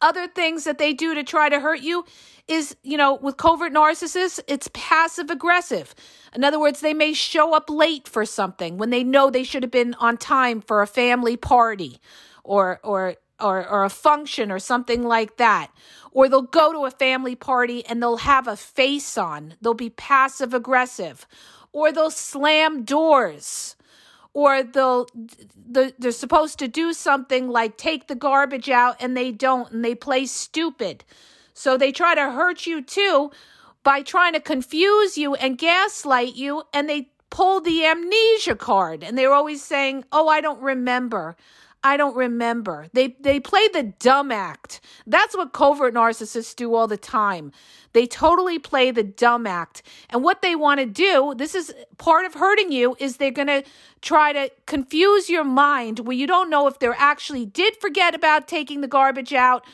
Other 0.00 0.28
things 0.28 0.62
that 0.64 0.78
they 0.78 0.92
do 0.92 1.14
to 1.14 1.24
try 1.24 1.48
to 1.48 1.58
hurt 1.58 1.80
you 1.80 2.04
is, 2.46 2.76
you 2.82 2.96
know, 2.96 3.14
with 3.14 3.36
covert 3.36 3.72
narcissists, 3.72 4.40
it's 4.46 4.70
passive 4.72 5.28
aggressive. 5.28 5.94
In 6.34 6.44
other 6.44 6.58
words, 6.58 6.80
they 6.80 6.94
may 6.94 7.12
show 7.12 7.52
up 7.52 7.68
late 7.68 8.08
for 8.08 8.24
something 8.24 8.78
when 8.78 8.90
they 8.90 9.02
know 9.02 9.28
they 9.28 9.44
should 9.44 9.64
have 9.64 9.72
been 9.72 9.94
on 9.94 10.16
time 10.16 10.60
for 10.60 10.82
a 10.82 10.86
family 10.86 11.36
party 11.36 12.00
or 12.44 12.80
or 12.84 13.16
or, 13.42 13.66
or 13.68 13.84
a 13.84 13.90
function 13.90 14.52
or 14.52 14.58
something 14.58 15.02
like 15.02 15.36
that. 15.38 15.70
Or 16.12 16.28
they'll 16.28 16.42
go 16.42 16.72
to 16.72 16.86
a 16.86 16.90
family 16.90 17.36
party 17.36 17.84
and 17.86 18.02
they'll 18.02 18.18
have 18.18 18.48
a 18.48 18.56
face 18.56 19.18
on. 19.18 19.54
They'll 19.60 19.74
be 19.74 19.90
passive 19.90 20.54
aggressive. 20.54 21.26
Or 21.72 21.92
they'll 21.92 22.10
slam 22.10 22.84
doors. 22.84 23.76
Or 24.34 24.62
they'll 24.62 25.08
they're 25.66 26.12
supposed 26.12 26.58
to 26.60 26.68
do 26.68 26.92
something 26.92 27.48
like 27.48 27.76
take 27.76 28.08
the 28.08 28.14
garbage 28.14 28.70
out 28.70 28.96
and 29.00 29.16
they 29.16 29.32
don't 29.32 29.72
and 29.72 29.84
they 29.84 29.94
play 29.94 30.26
stupid. 30.26 31.04
So 31.54 31.76
they 31.76 31.92
try 31.92 32.14
to 32.14 32.30
hurt 32.30 32.66
you 32.66 32.82
too 32.82 33.30
by 33.82 34.02
trying 34.02 34.34
to 34.34 34.40
confuse 34.40 35.18
you 35.18 35.34
and 35.34 35.58
gaslight 35.58 36.36
you 36.36 36.64
and 36.72 36.88
they 36.88 37.10
pull 37.30 37.60
the 37.60 37.84
amnesia 37.84 38.56
card 38.56 39.04
and 39.04 39.18
they're 39.18 39.34
always 39.34 39.62
saying, 39.64 40.04
"Oh, 40.12 40.28
I 40.28 40.40
don't 40.40 40.62
remember." 40.62 41.36
I 41.82 41.96
don't 41.96 42.14
remember. 42.14 42.88
They 42.92 43.16
they 43.20 43.40
play 43.40 43.66
the 43.68 43.94
dumb 43.98 44.30
act. 44.30 44.80
That's 45.06 45.34
what 45.34 45.52
covert 45.52 45.94
narcissists 45.94 46.54
do 46.54 46.74
all 46.74 46.86
the 46.86 46.98
time. 46.98 47.52
They 47.92 48.06
totally 48.06 48.58
play 48.58 48.90
the 48.90 49.02
dumb 49.02 49.46
act. 49.46 49.82
And 50.10 50.22
what 50.22 50.42
they 50.42 50.54
want 50.54 50.80
to 50.80 50.86
do, 50.86 51.34
this 51.36 51.54
is 51.54 51.74
part 51.96 52.26
of 52.26 52.34
hurting 52.34 52.70
you, 52.70 52.96
is 52.98 53.16
they're 53.16 53.30
going 53.30 53.48
to 53.48 53.64
try 54.02 54.32
to 54.32 54.50
confuse 54.66 55.30
your 55.30 55.44
mind 55.44 56.00
where 56.00 56.16
you 56.16 56.26
don't 56.26 56.50
know 56.50 56.66
if 56.66 56.78
they 56.78 56.88
actually 56.88 57.46
did 57.46 57.76
forget 57.80 58.14
about 58.14 58.46
taking 58.46 58.82
the 58.82 58.88
garbage 58.88 59.32
out 59.32 59.64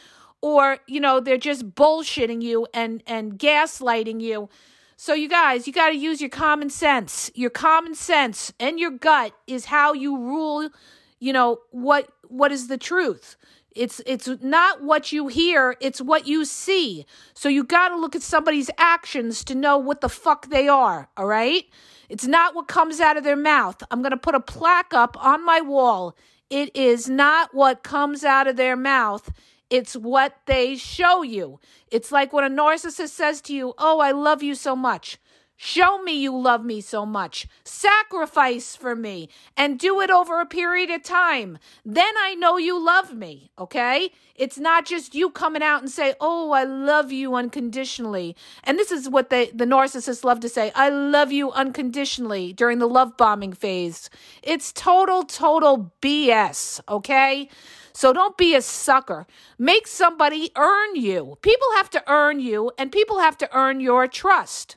or, 0.40 0.79
you 0.87 1.01
know, 1.01 1.19
they're 1.19 1.37
just 1.37 1.75
bullshitting 1.75 2.40
you 2.40 2.66
and 2.73 3.03
and 3.07 3.38
gaslighting 3.38 4.21
you. 4.21 4.49
So 4.97 5.12
you 5.12 5.29
guys, 5.29 5.66
you 5.66 5.73
got 5.73 5.90
to 5.90 5.97
use 5.97 6.21
your 6.21 6.31
common 6.31 6.71
sense. 6.71 7.31
Your 7.35 7.51
common 7.51 7.95
sense 7.95 8.53
and 8.61 8.79
your 8.79 8.92
gut 8.92 9.33
is 9.47 9.66
how 9.66 9.92
you 9.92 10.16
rule 10.16 10.71
you 11.19 11.33
know 11.33 11.59
what 11.71 12.11
what 12.29 12.53
is 12.53 12.69
the 12.69 12.79
truth? 12.79 13.37
It's 13.75 14.01
it's 14.07 14.29
not 14.43 14.83
what 14.83 15.13
you 15.13 15.29
hear 15.29 15.77
it's 15.81 16.01
what 16.01 16.27
you 16.27 16.45
see. 16.45 17.07
So 17.35 17.49
you 17.49 17.65
got 17.65 17.91
to 17.91 17.97
look 17.97 18.17
at 18.17 18.23
somebody's 18.23 18.71
actions 18.79 19.45
to 19.45 19.55
know 19.55 19.79
what 19.79 20.01
the 20.01 20.09
fuck 20.09 20.49
they 20.49 20.69
are 20.69 21.09
all 21.17 21.27
right? 21.27 21.65
It's 22.09 22.27
not 22.27 22.55
what 22.55 22.69
comes 22.69 23.01
out 23.01 23.17
of 23.17 23.25
their 23.25 23.37
mouth. 23.37 23.83
I'm 23.91 24.01
going 24.01 24.13
to 24.13 24.17
put 24.17 24.35
a 24.35 24.41
plaque 24.41 24.95
up 24.95 25.17
on 25.25 25.45
my 25.45 25.61
wall. 25.61 26.17
It 26.49 26.75
is 26.77 27.09
not 27.09 27.53
what 27.53 27.83
comes 27.83 28.23
out 28.23 28.47
of 28.47 28.57
their 28.57 28.77
mouth. 28.77 29.33
It's 29.69 29.95
what 29.95 30.37
they 30.47 30.77
show 30.77 31.23
you. 31.23 31.59
It's 31.91 32.13
like 32.13 32.33
when 32.33 32.45
a 32.45 32.55
narcissist 32.55 33.09
says 33.09 33.41
to 33.43 33.55
you 33.55 33.75
oh 33.79 34.01
i 34.01 34.13
love 34.13 34.43
you 34.43 34.55
so 34.55 34.77
much 34.77 35.19
Show 35.59 36.03
me 36.03 36.12
you 36.12 36.37
love 36.37 36.64
me 36.64 36.83
so 36.83 37.07
much. 37.07 37.47
Sacrifice 37.64 38.77
for 38.77 38.95
me 38.95 39.31
and 39.57 39.79
do 39.79 40.01
it 40.03 40.11
over 40.11 40.38
a 40.38 40.47
period 40.47 40.90
of 40.90 41.03
time. 41.03 41.59
Then 41.83 42.12
I 42.19 42.35
know 42.35 42.59
you 42.59 42.79
love 42.79 43.14
me, 43.14 43.51
okay? 43.59 44.11
It's 44.35 44.59
not 44.59 44.85
just 44.85 45.14
you 45.14 45.31
coming 45.31 45.62
out 45.62 45.81
and 45.81 45.90
say, 45.90 46.14
"Oh, 46.21 46.51
I 46.51 46.64
love 46.64 47.11
you 47.11 47.35
unconditionally." 47.35 48.37
And 48.64 48.79
this 48.79 48.92
is 48.92 49.09
what 49.09 49.31
the 49.31 49.51
the 49.55 49.64
narcissists 49.64 50.25
love 50.25 50.40
to 50.40 50.49
say, 50.51 50.73
"I 50.75 50.90
love 50.90 51.33
you 51.33 51.51
unconditionally" 51.53 52.53
during 52.53 52.79
the 52.79 52.88
love 52.88 53.16
bombing 53.16 53.55
phase. 53.55 54.11
It's 54.42 54.73
total 54.75 55.23
total 55.23 55.90
BS, 56.03 56.83
okay? 56.87 57.49
So 57.95 58.12
don't 58.12 58.37
be 58.37 58.55
a 58.55 58.61
sucker. 58.61 59.27
Make 59.59 59.87
somebody 59.87 60.53
earn 60.55 60.97
you. 60.97 61.38
People 61.40 61.69
have 61.77 61.88
to 61.90 62.05
earn 62.07 62.40
you 62.40 62.71
and 62.77 62.92
people 62.92 63.21
have 63.21 63.38
to 63.38 63.49
earn 63.57 63.81
your 63.81 64.07
trust. 64.07 64.77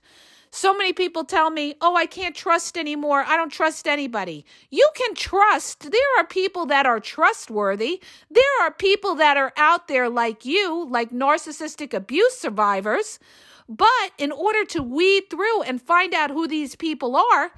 So 0.52 0.74
many 0.74 0.94
people 0.94 1.24
tell 1.24 1.52
me, 1.52 1.76
oh, 1.80 1.96
I 1.96 2.06
can't 2.06 2.36
trust 2.36 2.78
anymore. 2.78 3.24
I 3.28 3.38
don't 3.38 3.52
trust 3.52 3.88
anybody. 3.88 4.46
You 4.72 4.88
can 4.96 5.14
trust. 5.14 5.92
There 5.92 6.20
are 6.20 6.26
people 6.26 6.66
that 6.68 6.86
are 6.86 7.00
trustworthy. 7.00 8.02
There 8.32 8.62
are 8.62 8.72
people 8.72 9.16
that 9.16 9.38
are 9.38 9.54
out 9.58 9.88
there 9.88 10.10
like 10.10 10.46
you, 10.46 10.88
like 10.90 11.12
narcissistic 11.12 11.94
abuse 11.94 12.38
survivors. 12.38 13.20
But 13.68 14.12
in 14.18 14.32
order 14.32 14.66
to 14.66 14.82
weed 14.82 15.26
through 15.30 15.62
and 15.62 15.80
find 15.80 16.16
out 16.16 16.32
who 16.32 16.48
these 16.48 16.76
people 16.76 17.16
are, 17.16 17.52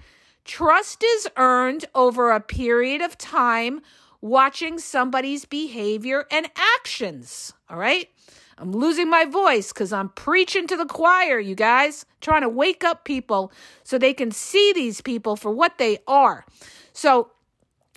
trust 0.44 1.04
is 1.04 1.30
earned 1.38 1.86
over 1.96 2.32
a 2.32 2.42
period 2.42 3.02
of 3.02 3.18
time 3.18 3.82
watching 4.20 4.78
somebody's 4.78 5.46
behavior 5.46 6.26
and 6.30 6.50
actions. 6.78 7.54
All 7.70 7.78
right. 7.78 8.10
I'm 8.62 8.72
losing 8.74 9.10
my 9.10 9.26
voice 9.26 9.74
because 9.74 9.92
I'm 9.92 10.10
preaching 10.10 10.68
to 10.68 10.78
the 10.78 10.86
choir, 10.86 11.40
you 11.40 11.56
guys, 11.56 12.06
trying 12.22 12.42
to 12.42 12.50
wake 12.50 12.84
up 12.84 13.06
people 13.06 13.52
so 13.84 13.98
they 13.98 14.14
can 14.14 14.30
see 14.30 14.72
these 14.72 15.02
people 15.02 15.36
for 15.36 15.52
what 15.52 15.80
they 15.80 15.98
are. 16.08 16.46
So, 16.94 17.32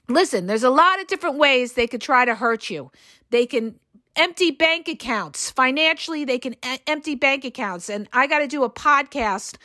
listen, 0.09 0.47
there's 0.47 0.65
a 0.65 0.71
lot 0.71 1.01
of 1.01 1.07
different 1.07 1.37
ways 1.37 1.75
they 1.75 1.87
could 1.87 2.01
try 2.01 2.25
to 2.25 2.35
hurt 2.35 2.71
you. 2.71 2.91
They 3.29 3.45
can 3.45 3.79
empty 4.17 4.51
bank 4.53 4.89
accounts. 4.89 5.51
Financially, 5.51 6.25
they 6.25 6.39
can 6.39 6.57
empty 6.87 7.15
bank 7.15 7.45
accounts. 7.45 7.91
And 7.91 8.09
I 8.15 8.27
got 8.27 8.39
to 8.39 8.47
do 8.47 8.65
a 8.65 8.71
podcast 8.71 9.57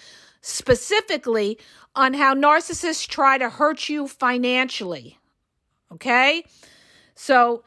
specifically 0.42 1.58
on 1.96 2.14
how 2.14 2.34
narcissists 2.34 3.08
try 3.08 3.38
to 3.38 3.50
hurt 3.50 3.88
you 3.88 4.06
financially. 4.06 5.18
Okay? 5.94 6.44
So, 7.16 7.64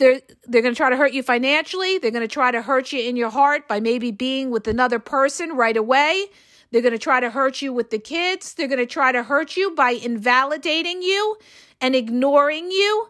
they're 0.00 0.20
they're 0.48 0.62
going 0.62 0.74
to 0.74 0.76
try 0.76 0.90
to 0.90 0.96
hurt 0.96 1.12
you 1.12 1.22
financially. 1.22 1.98
They're 1.98 2.10
going 2.10 2.26
to 2.26 2.34
try 2.34 2.50
to 2.50 2.62
hurt 2.62 2.92
you 2.92 3.00
in 3.00 3.14
your 3.14 3.30
heart 3.30 3.68
by 3.68 3.78
maybe 3.78 4.10
being 4.10 4.50
with 4.50 4.66
another 4.66 4.98
person 4.98 5.56
right 5.56 5.76
away. 5.76 6.26
They're 6.72 6.82
going 6.82 6.92
to 6.92 6.98
try 6.98 7.20
to 7.20 7.30
hurt 7.30 7.62
you 7.62 7.72
with 7.72 7.90
the 7.90 7.98
kids. 7.98 8.54
They're 8.54 8.68
going 8.68 8.78
to 8.78 8.86
try 8.86 9.12
to 9.12 9.22
hurt 9.22 9.56
you 9.56 9.74
by 9.74 9.90
invalidating 9.90 11.02
you 11.02 11.36
and 11.80 11.94
ignoring 11.94 12.70
you. 12.70 13.08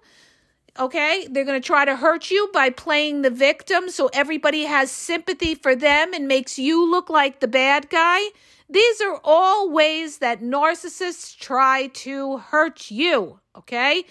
Okay? 0.79 1.29
They're 1.31 1.44
going 1.44 1.61
to 1.61 1.66
try 1.66 1.85
to 1.85 1.96
hurt 1.96 2.31
you 2.31 2.50
by 2.53 2.70
playing 2.70 3.22
the 3.22 3.31
victim 3.31 3.88
so 3.88 4.11
everybody 4.12 4.64
has 4.64 4.90
sympathy 4.90 5.55
for 5.55 5.76
them 5.76 6.12
and 6.12 6.26
makes 6.26 6.59
you 6.59 6.90
look 6.90 7.09
like 7.11 7.40
the 7.40 7.48
bad 7.48 7.90
guy. 7.90 8.20
These 8.68 9.00
are 9.00 9.20
all 9.22 9.70
ways 9.70 10.18
that 10.18 10.40
narcissists 10.40 11.37
try 11.37 11.88
to 11.88 12.38
hurt 12.38 12.90
you. 12.90 13.40
Okay 13.57 14.05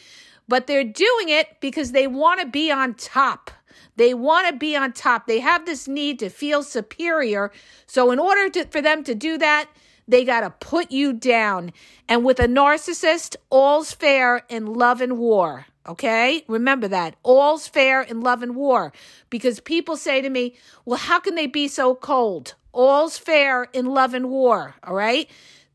but 0.50 0.68
they're 0.68 0.84
doing 0.84 1.30
it 1.30 1.62
because 1.62 1.94
they 1.94 2.08
want 2.08 2.42
to 2.42 2.48
be 2.48 2.72
on 2.72 2.96
top. 2.96 3.52
They 3.96 4.14
want 4.14 4.48
to 4.48 4.54
be 4.54 4.76
on 4.76 4.92
top. 4.94 5.28
They 5.28 5.40
have 5.40 5.66
this 5.66 5.88
need 5.88 6.20
to 6.20 6.30
feel 6.30 6.64
superior. 6.64 7.52
So, 7.86 8.12
in 8.12 8.20
order 8.20 8.50
to, 8.50 8.66
for 8.66 8.82
them 8.82 9.04
to 9.04 9.14
do 9.14 9.38
that, 9.38 9.70
they 10.08 10.26
got 10.26 10.42
to 10.42 10.50
put 10.50 10.92
you 10.92 11.14
down. 11.14 11.72
And 12.08 12.26
with 12.26 12.40
a 12.40 12.48
narcissist, 12.48 13.36
all's 13.50 13.94
fair 13.94 14.44
in 14.50 14.74
love 14.74 15.02
and 15.02 15.18
war. 15.18 15.68
Okay? 15.88 16.44
Remember 16.48 16.88
that. 16.88 17.16
All's 17.24 17.68
fair 17.68 18.02
in 18.02 18.22
love 18.22 18.42
and 18.42 18.56
war. 18.56 18.92
Because 19.30 19.60
people 19.60 19.98
say 19.98 20.22
to 20.22 20.30
me, 20.30 20.56
well, 20.86 20.98
how 20.98 21.20
can 21.20 21.36
they 21.36 21.48
be 21.48 21.68
so 21.68 21.94
cold? 21.94 22.56
All's 22.72 23.18
fair 23.18 23.66
in 23.74 23.86
love 23.86 24.14
and 24.14 24.30
war. 24.30 24.76
All 24.84 24.96
right? 24.96 25.30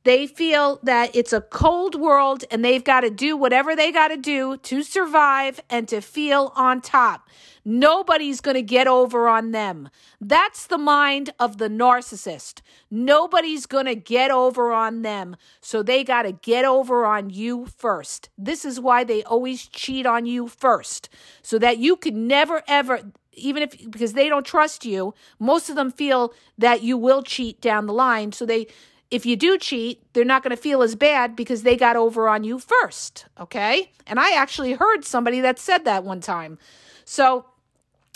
They 0.05 0.27
feel 0.27 0.81
that 0.83 1.17
it's 1.17 1.33
a 1.33 1.41
cold 1.41 1.95
world 1.95 2.45
and 2.51 2.63
they've 2.63 2.85
got 2.85 3.01
to 3.01 3.11
do 3.11 3.37
whatever 3.37 3.75
they 3.75 3.91
got 3.91 4.09
to 4.09 4.19
do 4.19 4.59
to 4.59 4.83
survive 4.83 5.61
and 5.71 5.89
to 5.89 6.01
feel 6.03 6.53
on 6.55 6.83
top. 6.83 7.29
Nobody's 7.65 8.43
going 8.43 8.57
to 8.57 8.63
get 8.63 8.87
over 8.87 9.27
on 9.27 9.53
them. 9.53 9.89
That's 10.21 10.67
the 10.67 10.77
mind 10.77 11.31
of 11.41 11.57
the 11.57 11.71
narcissist. 11.71 12.61
Nobody's 12.91 13.65
going 13.65 13.87
to 13.87 13.95
get 13.95 14.31
over 14.31 14.75
on 14.75 15.01
them. 15.01 15.37
So 15.63 15.83
they 15.83 16.05
got 16.05 16.23
to 16.23 16.33
get 16.33 16.67
over 16.67 17.07
on 17.07 17.31
you 17.31 17.65
first. 17.65 18.29
This 18.37 18.67
is 18.67 18.79
why 18.79 19.05
they 19.05 19.23
always 19.23 19.67
cheat 19.67 20.05
on 20.05 20.27
you 20.27 20.49
first, 20.49 21.09
so 21.41 21.59
that 21.59 21.79
you 21.79 21.97
can 21.97 22.27
never, 22.29 22.63
ever, 22.69 23.01
even 23.33 23.63
if 23.63 23.91
because 23.91 24.13
they 24.13 24.29
don't 24.29 24.45
trust 24.45 24.85
you, 24.85 25.15
most 25.39 25.71
of 25.71 25.77
them 25.77 25.91
feel 25.91 26.35
that 26.59 26.83
you 26.83 26.99
will 26.99 27.23
cheat 27.23 27.63
down 27.63 27.87
the 27.87 27.95
line. 27.95 28.33
So 28.33 28.45
they 28.45 28.67
if 29.15 29.25
you 29.25 29.37
do 29.37 29.57
cheat, 29.57 30.03
they're 30.13 30.25
not 30.25 30.43
going 30.43 30.51
to 30.51 30.61
feel 30.61 30.83
as 30.83 30.97
bad 30.97 31.37
because 31.37 31.63
they 31.63 31.77
got 31.77 31.95
over 31.95 32.29
on 32.29 32.43
you 32.43 32.59
first. 32.59 33.27
Okay. 33.39 33.93
And 34.09 34.19
I 34.19 34.33
actually 34.33 34.73
heard 34.73 35.05
somebody 35.05 35.41
that 35.41 35.61
said 35.61 35.85
that 35.85 36.03
one 36.03 36.21
time. 36.21 36.59
So 37.05 37.47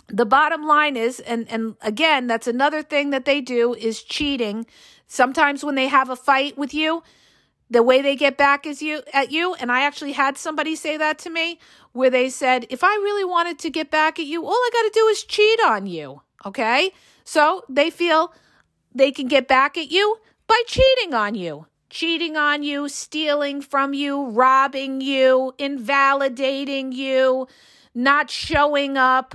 the 0.09 0.27
bottom 0.27 0.67
line 0.67 0.97
is, 0.97 1.21
and, 1.21 1.49
and 1.49 1.77
again, 1.83 2.27
that's 2.27 2.49
another 2.49 2.83
thing 2.83 3.11
that 3.11 3.27
they 3.27 3.41
do 3.41 3.75
is 3.75 4.03
cheating. 4.03 4.67
Sometimes 5.07 5.63
when 5.63 5.77
they 5.77 5.87
have 5.87 6.11
a 6.11 6.17
fight 6.17 6.59
with 6.59 6.75
you, 6.75 7.05
the 7.71 7.85
way 7.85 8.03
they 8.03 8.17
get 8.17 8.37
back 8.37 8.67
is 8.67 8.83
you 8.83 9.03
at 9.13 9.31
you 9.31 9.53
and 9.57 9.71
i 9.71 9.83
actually 9.83 10.13
had 10.13 10.39
somebody 10.39 10.75
say 10.75 10.97
that 10.97 11.19
to 11.19 11.29
me 11.29 11.59
where 11.93 12.09
they 12.09 12.31
said 12.31 12.65
if 12.71 12.83
i 12.83 12.95
really 12.95 13.27
wanted 13.27 13.59
to 13.59 13.69
get 13.69 13.91
back 13.91 14.19
at 14.19 14.25
you 14.25 14.43
all 14.43 14.55
i 14.55 14.71
got 14.73 14.85
to 14.85 14.99
do 14.99 15.07
is 15.09 15.23
cheat 15.23 15.61
on 15.67 15.87
you 15.87 16.23
okay 16.47 16.91
so 17.25 17.63
they 17.69 17.91
feel 17.91 18.33
they 18.95 19.13
can 19.13 19.29
get 19.29 19.47
back 19.47 19.77
at 19.77 19.91
you 19.91 20.17
by 20.49 20.63
cheating 20.67 21.15
on 21.15 21.35
you. 21.37 21.67
Cheating 21.91 22.37
on 22.37 22.63
you, 22.63 22.89
stealing 22.89 23.63
from 23.63 23.95
you, 23.95 24.27
robbing 24.27 25.01
you, 25.01 25.55
invalidating 25.59 26.93
you, 26.93 27.47
not 27.95 28.31
showing 28.31 28.99
up, 28.99 29.35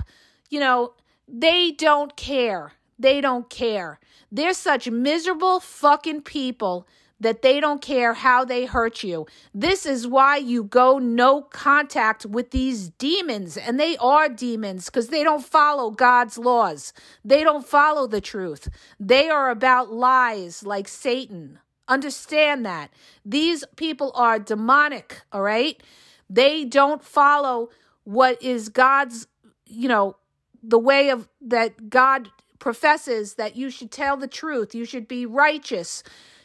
you 0.50 0.60
know, 0.60 0.92
They 1.26 1.72
don't 1.72 2.16
care. 2.16 2.74
They 2.98 3.20
don't 3.20 3.48
care. 3.50 3.98
They're 4.30 4.54
such 4.54 4.90
miserable 4.90 5.60
fucking 5.60 6.22
people 6.22 6.86
that 7.24 7.42
they 7.42 7.58
don't 7.58 7.82
care 7.82 8.12
how 8.14 8.44
they 8.44 8.66
hurt 8.66 9.02
you. 9.02 9.26
This 9.54 9.86
is 9.86 10.06
why 10.06 10.36
you 10.36 10.62
go 10.62 10.98
no 10.98 11.40
contact 11.40 12.26
with 12.26 12.50
these 12.50 12.90
demons. 12.90 13.56
And 13.56 13.80
they 13.80 13.96
are 13.96 14.28
demons 14.28 14.86
because 14.86 15.08
they 15.08 15.24
don't 15.24 15.44
follow 15.44 15.90
God's 15.90 16.38
laws, 16.38 16.92
they 17.24 17.42
don't 17.42 17.66
follow 17.66 18.06
the 18.06 18.20
truth. 18.20 18.68
They 19.00 19.28
are 19.28 19.50
about 19.50 19.90
lies 19.90 20.64
like 20.64 20.86
Satan. 20.86 21.58
Understand 21.88 22.64
that. 22.64 22.90
These 23.24 23.64
people 23.76 24.12
are 24.14 24.38
demonic, 24.38 25.20
all 25.32 25.42
right? 25.42 25.82
They 26.30 26.64
don't 26.64 27.02
follow 27.02 27.70
what 28.04 28.42
is 28.42 28.68
God's, 28.68 29.26
you 29.66 29.88
know, 29.88 30.16
the 30.62 30.78
way 30.78 31.10
of 31.10 31.28
that 31.42 31.90
God 31.90 32.30
professes 32.58 33.34
that 33.34 33.56
you 33.56 33.68
should 33.68 33.90
tell 33.90 34.16
the 34.16 34.26
truth, 34.26 34.74
you 34.74 34.86
should 34.86 35.06
be 35.06 35.26
righteous. 35.26 36.02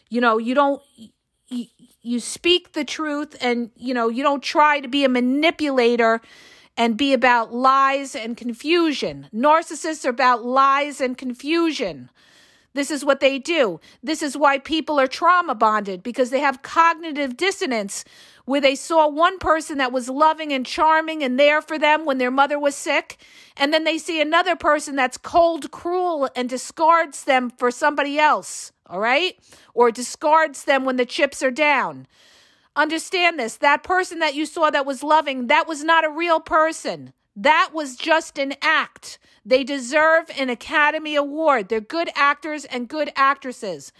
You 0.09 0.21
know, 0.21 0.37
you 0.37 0.55
don't 0.55 0.81
you, 1.47 1.65
you 2.01 2.19
speak 2.19 2.73
the 2.73 2.85
truth 2.85 3.35
and 3.41 3.71
you 3.75 3.93
know, 3.93 4.09
you 4.09 4.23
don't 4.23 4.43
try 4.43 4.79
to 4.79 4.87
be 4.87 5.03
a 5.03 5.09
manipulator 5.09 6.21
and 6.77 6.97
be 6.97 7.13
about 7.13 7.53
lies 7.53 8.15
and 8.15 8.37
confusion. 8.37 9.27
Narcissists 9.33 10.05
are 10.05 10.09
about 10.09 10.45
lies 10.45 11.01
and 11.01 11.17
confusion. 11.17 12.09
This 12.73 12.91
is 12.91 13.03
what 13.03 13.19
they 13.19 13.39
do. 13.39 13.79
This 14.03 14.21
is 14.21 14.37
why 14.37 14.59
people 14.59 14.99
are 14.99 15.07
trauma 15.07 15.55
bonded 15.55 16.03
because 16.03 16.29
they 16.29 16.39
have 16.39 16.61
cognitive 16.61 17.35
dissonance 17.35 18.05
where 18.45 18.61
they 18.61 18.75
saw 18.75 19.07
one 19.07 19.39
person 19.39 19.77
that 19.79 19.91
was 19.91 20.09
loving 20.09 20.53
and 20.53 20.65
charming 20.65 21.23
and 21.23 21.39
there 21.39 21.61
for 21.61 21.79
them 21.79 22.05
when 22.05 22.19
their 22.19 22.31
mother 22.31 22.59
was 22.59 22.75
sick. 22.75 23.17
And 23.57 23.73
then 23.73 23.83
they 23.83 23.97
see 23.97 24.21
another 24.21 24.55
person 24.55 24.95
that's 24.95 25.17
cold, 25.17 25.71
cruel, 25.71 26.29
and 26.35 26.49
discards 26.49 27.23
them 27.23 27.49
for 27.49 27.71
somebody 27.71 28.19
else. 28.19 28.71
All 28.87 28.99
right? 28.99 29.37
Or 29.73 29.91
discards 29.91 30.65
them 30.65 30.85
when 30.85 30.97
the 30.97 31.05
chips 31.05 31.43
are 31.43 31.51
down. 31.51 32.07
Understand 32.75 33.39
this 33.39 33.57
that 33.57 33.83
person 33.83 34.19
that 34.19 34.35
you 34.35 34.45
saw 34.45 34.69
that 34.69 34.85
was 34.85 35.03
loving, 35.03 35.47
that 35.47 35.67
was 35.67 35.83
not 35.83 36.05
a 36.05 36.09
real 36.09 36.39
person. 36.39 37.13
That 37.41 37.69
was 37.73 37.95
just 37.95 38.37
an 38.37 38.53
act. 38.61 39.17
They 39.45 39.63
deserve 39.63 40.29
an 40.37 40.49
Academy 40.49 41.15
Award. 41.15 41.69
They're 41.69 41.79
good 41.79 42.09
actors 42.13 42.65
and 42.65 42.89
good 42.89 43.13
actresses 43.15 43.93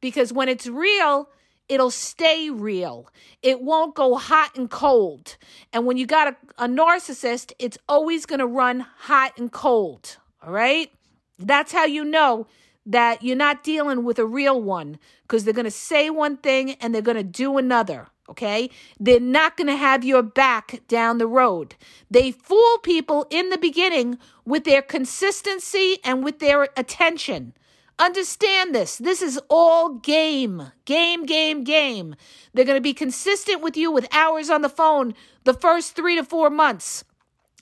because 0.00 0.32
when 0.32 0.48
it's 0.48 0.66
real, 0.66 1.28
it'll 1.68 1.90
stay 1.90 2.48
real. 2.48 3.10
It 3.42 3.60
won't 3.60 3.94
go 3.94 4.16
hot 4.16 4.56
and 4.56 4.70
cold. 4.70 5.36
And 5.74 5.84
when 5.84 5.98
you 5.98 6.06
got 6.06 6.28
a, 6.28 6.64
a 6.64 6.66
narcissist, 6.66 7.52
it's 7.58 7.76
always 7.86 8.24
going 8.24 8.38
to 8.38 8.46
run 8.46 8.80
hot 8.80 9.34
and 9.36 9.52
cold. 9.52 10.16
All 10.42 10.54
right? 10.54 10.90
That's 11.38 11.72
how 11.72 11.84
you 11.84 12.02
know 12.02 12.46
that 12.86 13.22
you're 13.22 13.36
not 13.36 13.62
dealing 13.62 14.04
with 14.04 14.18
a 14.18 14.24
real 14.24 14.62
one 14.62 14.98
because 15.22 15.44
they're 15.44 15.52
going 15.52 15.66
to 15.66 15.70
say 15.70 16.08
one 16.08 16.38
thing 16.38 16.72
and 16.80 16.94
they're 16.94 17.02
going 17.02 17.18
to 17.18 17.22
do 17.22 17.58
another. 17.58 18.06
Okay? 18.28 18.70
They're 18.98 19.20
not 19.20 19.56
going 19.56 19.68
to 19.68 19.76
have 19.76 20.04
your 20.04 20.22
back 20.22 20.80
down 20.88 21.18
the 21.18 21.26
road. 21.26 21.76
They 22.10 22.32
fool 22.32 22.78
people 22.82 23.26
in 23.30 23.50
the 23.50 23.58
beginning 23.58 24.18
with 24.44 24.64
their 24.64 24.82
consistency 24.82 25.98
and 26.04 26.24
with 26.24 26.38
their 26.38 26.68
attention. 26.76 27.54
Understand 27.98 28.74
this. 28.74 28.98
This 28.98 29.22
is 29.22 29.40
all 29.48 29.94
game. 29.94 30.70
Game, 30.84 31.24
game, 31.24 31.64
game. 31.64 32.14
They're 32.52 32.66
going 32.66 32.76
to 32.76 32.82
be 32.82 32.92
consistent 32.92 33.62
with 33.62 33.76
you 33.76 33.90
with 33.90 34.06
hours 34.12 34.50
on 34.50 34.60
the 34.60 34.68
phone 34.68 35.14
the 35.44 35.54
first 35.54 35.96
three 35.96 36.16
to 36.16 36.24
four 36.24 36.50
months. 36.50 37.04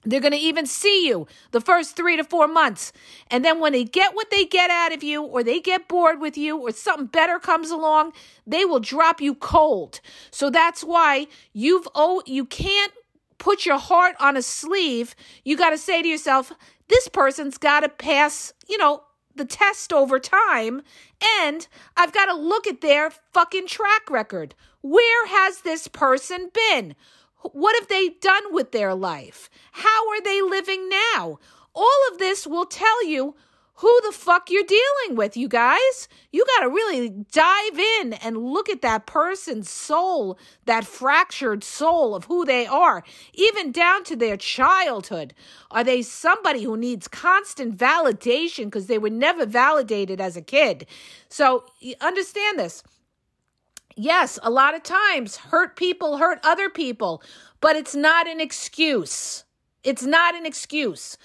They're 0.04 0.20
going 0.20 0.32
to 0.32 0.38
even 0.38 0.66
see 0.66 1.06
you 1.06 1.26
the 1.50 1.60
first 1.60 1.96
three 1.96 2.16
to 2.16 2.24
four 2.24 2.46
months. 2.46 2.92
And 3.30 3.44
then 3.44 3.60
when 3.60 3.72
they 3.72 3.84
get 3.84 4.14
what 4.14 4.30
they 4.30 4.44
get 4.44 4.70
out 4.70 4.92
of 4.92 5.02
you, 5.02 5.22
or 5.22 5.42
they 5.42 5.60
get 5.60 5.88
bored 5.88 6.20
with 6.20 6.36
you, 6.36 6.58
or 6.58 6.72
something 6.72 7.06
better 7.06 7.38
comes 7.38 7.70
along, 7.70 8.12
they 8.46 8.64
will 8.64 8.80
drop 8.80 9.20
you 9.20 9.34
cold. 9.34 10.00
So 10.30 10.50
that's 10.50 10.84
why 10.84 11.26
you've, 11.52 11.88
oh, 11.94 12.22
you 12.26 12.44
can't 12.44 12.92
put 13.38 13.66
your 13.66 13.78
heart 13.78 14.16
on 14.20 14.36
a 14.36 14.42
sleeve. 14.42 15.14
You 15.44 15.56
got 15.56 15.70
to 15.70 15.78
say 15.78 16.02
to 16.02 16.08
yourself, 16.08 16.52
this 16.88 17.08
person's 17.08 17.58
got 17.58 17.80
to 17.80 17.88
pass, 17.88 18.52
you 18.68 18.78
know, 18.78 19.02
the 19.36 19.44
test 19.44 19.92
over 19.92 20.18
time 20.18 20.82
and 21.42 21.66
I've 21.96 22.12
got 22.12 22.26
to 22.26 22.34
look 22.34 22.66
at 22.66 22.80
their 22.80 23.10
fucking 23.32 23.66
track 23.66 24.10
record. 24.10 24.54
Where 24.80 25.26
has 25.26 25.60
this 25.60 25.88
person 25.88 26.50
been? 26.52 26.94
What 27.52 27.76
have 27.78 27.88
they 27.88 28.10
done 28.20 28.52
with 28.52 28.72
their 28.72 28.94
life? 28.94 29.50
How 29.72 30.08
are 30.10 30.20
they 30.22 30.40
living 30.40 30.88
now? 30.88 31.38
All 31.74 32.00
of 32.10 32.18
this 32.18 32.46
will 32.46 32.66
tell 32.66 33.04
you 33.04 33.34
who 33.78 34.00
the 34.04 34.12
fuck 34.12 34.50
you're 34.50 34.62
dealing 34.62 35.16
with, 35.16 35.36
you 35.36 35.48
guys. 35.48 36.08
You 36.30 36.44
got 36.56 36.62
to 36.62 36.68
really 36.68 37.08
dive 37.08 37.78
in 37.78 38.12
and 38.14 38.38
look 38.38 38.68
at 38.68 38.82
that 38.82 39.04
person's 39.04 39.68
soul, 39.68 40.38
that 40.64 40.86
fractured 40.86 41.64
soul 41.64 42.14
of 42.14 42.26
who 42.26 42.44
they 42.44 42.66
are, 42.66 43.02
even 43.32 43.72
down 43.72 44.04
to 44.04 44.14
their 44.14 44.36
childhood. 44.36 45.34
Are 45.72 45.82
they 45.82 46.02
somebody 46.02 46.62
who 46.62 46.76
needs 46.76 47.08
constant 47.08 47.76
validation 47.76 48.66
because 48.66 48.86
they 48.86 48.98
were 48.98 49.10
never 49.10 49.44
validated 49.44 50.20
as 50.20 50.36
a 50.36 50.42
kid? 50.42 50.86
So 51.28 51.64
understand 52.00 52.60
this. 52.60 52.84
Yes, 53.96 54.38
a 54.42 54.50
lot 54.50 54.74
of 54.74 54.82
times 54.82 55.36
hurt 55.36 55.76
people 55.76 56.16
hurt 56.16 56.40
other 56.42 56.68
people, 56.68 57.22
but 57.60 57.76
it's 57.76 57.94
not 57.94 58.28
an 58.28 58.40
excuse. 58.40 59.44
It's 59.84 60.02
not 60.02 60.34
an 60.34 60.46
excuse. 60.46 61.16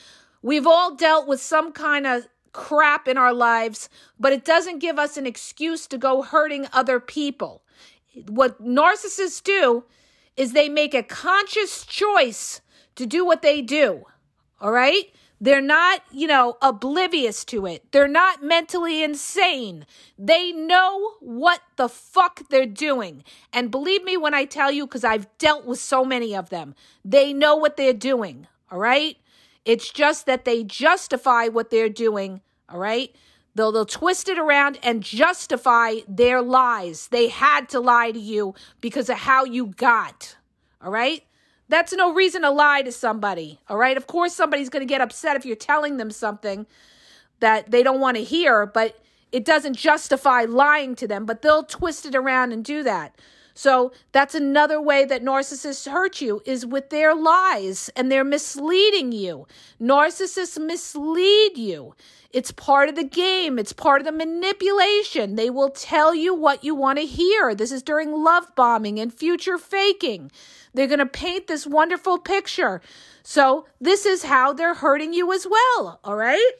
We've 0.41 0.67
all 0.67 0.95
dealt 0.95 1.27
with 1.27 1.41
some 1.41 1.71
kind 1.71 2.05
of 2.05 2.27
crap 2.53 3.07
in 3.07 3.17
our 3.17 3.33
lives, 3.33 3.89
but 4.19 4.33
it 4.33 4.45
doesn't 4.45 4.79
give 4.79 4.99
us 4.99 5.17
an 5.17 5.25
excuse 5.25 5.87
to 5.87 5.97
go 5.97 6.21
hurting 6.21 6.67
other 6.71 6.99
people. 6.99 7.63
What 8.27 8.61
narcissists 8.63 9.43
do 9.43 9.85
is 10.37 10.53
they 10.53 10.69
make 10.69 10.93
a 10.93 11.03
conscious 11.03 11.85
choice 11.85 12.61
to 12.95 13.05
do 13.05 13.25
what 13.25 13.41
they 13.41 13.61
do. 13.61 14.05
All 14.61 14.71
right? 14.71 15.05
They're 15.41 15.61
not, 15.61 16.01
you 16.11 16.27
know, 16.27 16.57
oblivious 16.61 17.45
to 17.45 17.65
it. 17.65 17.91
They're 17.91 18.07
not 18.07 18.43
mentally 18.43 19.01
insane. 19.03 19.85
They 20.17 20.51
know 20.51 21.13
what 21.21 21.61
the 21.77 21.87
fuck 21.87 22.49
they're 22.49 22.65
doing. 22.65 23.23
And 23.53 23.71
believe 23.71 24.03
me 24.03 24.17
when 24.17 24.33
I 24.33 24.45
tell 24.45 24.71
you, 24.71 24.85
because 24.85 25.05
I've 25.05 25.27
dealt 25.37 25.65
with 25.65 25.79
so 25.79 26.03
many 26.03 26.35
of 26.35 26.49
them, 26.49 26.75
they 27.05 27.31
know 27.31 27.55
what 27.55 27.77
they're 27.77 27.93
doing. 27.93 28.47
All 28.71 28.79
right? 28.79 29.17
It's 29.65 29.91
just 29.91 30.25
that 30.25 30.45
they 30.45 30.63
justify 30.63 31.47
what 31.47 31.69
they're 31.69 31.89
doing, 31.89 32.41
all 32.69 32.79
right? 32.79 33.15
They'll, 33.55 33.71
they'll 33.71 33.85
twist 33.85 34.29
it 34.29 34.39
around 34.39 34.79
and 34.83 35.03
justify 35.03 35.95
their 36.07 36.41
lies. 36.41 37.07
They 37.09 37.27
had 37.27 37.69
to 37.69 37.79
lie 37.79 38.11
to 38.11 38.19
you 38.19 38.55
because 38.81 39.09
of 39.09 39.17
how 39.17 39.43
you 39.43 39.67
got, 39.67 40.37
all 40.81 40.91
right? 40.91 41.23
That's 41.69 41.93
no 41.93 42.13
reason 42.13 42.41
to 42.41 42.49
lie 42.49 42.81
to 42.81 42.91
somebody, 42.91 43.59
all 43.69 43.77
right? 43.77 43.95
Of 43.95 44.07
course, 44.07 44.33
somebody's 44.33 44.69
going 44.69 44.81
to 44.81 44.91
get 44.91 45.01
upset 45.01 45.35
if 45.35 45.45
you're 45.45 45.55
telling 45.55 45.97
them 45.97 46.09
something 46.09 46.65
that 47.39 47.69
they 47.71 47.83
don't 47.83 47.99
want 47.99 48.17
to 48.17 48.23
hear, 48.23 48.65
but 48.65 48.99
it 49.31 49.45
doesn't 49.45 49.75
justify 49.75 50.43
lying 50.43 50.95
to 50.95 51.07
them, 51.07 51.25
but 51.25 51.43
they'll 51.43 51.63
twist 51.63 52.05
it 52.07 52.15
around 52.15 52.51
and 52.51 52.65
do 52.65 52.81
that. 52.83 53.15
So 53.59 53.91
that's 54.13 54.35
another 54.35 54.81
way 54.81 55.03
that 55.03 55.21
narcissists 55.21 55.91
hurt 55.91 56.21
you 56.21 56.41
is 56.45 56.65
with 56.65 56.91
their 56.91 57.13
lies 57.13 57.89
and 57.93 58.09
they're 58.09 58.23
misleading 58.23 59.11
you. 59.11 59.47
Narcissists 59.81 60.57
mislead 60.57 61.57
you. 61.57 61.93
It's 62.31 62.53
part 62.53 62.87
of 62.87 62.95
the 62.95 63.03
game. 63.03 63.59
It's 63.59 63.73
part 63.73 63.99
of 63.99 64.05
the 64.05 64.13
manipulation. 64.13 65.35
They 65.35 65.49
will 65.49 65.71
tell 65.71 66.15
you 66.15 66.33
what 66.33 66.63
you 66.63 66.73
want 66.73 66.99
to 66.99 67.05
hear. 67.05 67.53
This 67.53 67.73
is 67.73 67.83
during 67.83 68.13
love 68.13 68.45
bombing 68.55 68.97
and 68.97 69.13
future 69.13 69.57
faking. 69.57 70.31
They're 70.73 70.87
going 70.87 70.99
to 70.99 71.05
paint 71.05 71.47
this 71.47 71.67
wonderful 71.67 72.17
picture. 72.17 72.79
So 73.23 73.67
this 73.81 74.05
is 74.05 74.23
how 74.23 74.53
they're 74.53 74.75
hurting 74.75 75.11
you 75.11 75.33
as 75.33 75.45
well. 75.45 75.99
All 76.05 76.15
right. 76.15 76.51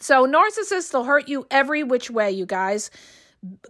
So 0.00 0.26
narcissists 0.26 0.94
will 0.94 1.04
hurt 1.04 1.28
you 1.28 1.46
every 1.50 1.82
which 1.82 2.10
way, 2.10 2.30
you 2.30 2.46
guys 2.46 2.90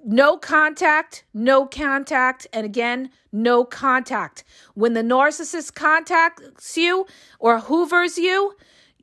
no 0.04 0.36
contact, 0.36 1.24
no 1.34 1.66
contact, 1.66 2.46
and 2.52 2.64
again, 2.64 3.10
no 3.32 3.64
contact. 3.64 4.44
When 4.74 4.94
the 4.94 5.02
narcissist 5.02 5.74
contacts 5.74 6.76
you 6.76 7.06
or 7.38 7.60
hoovers 7.60 8.18
you, 8.18 8.56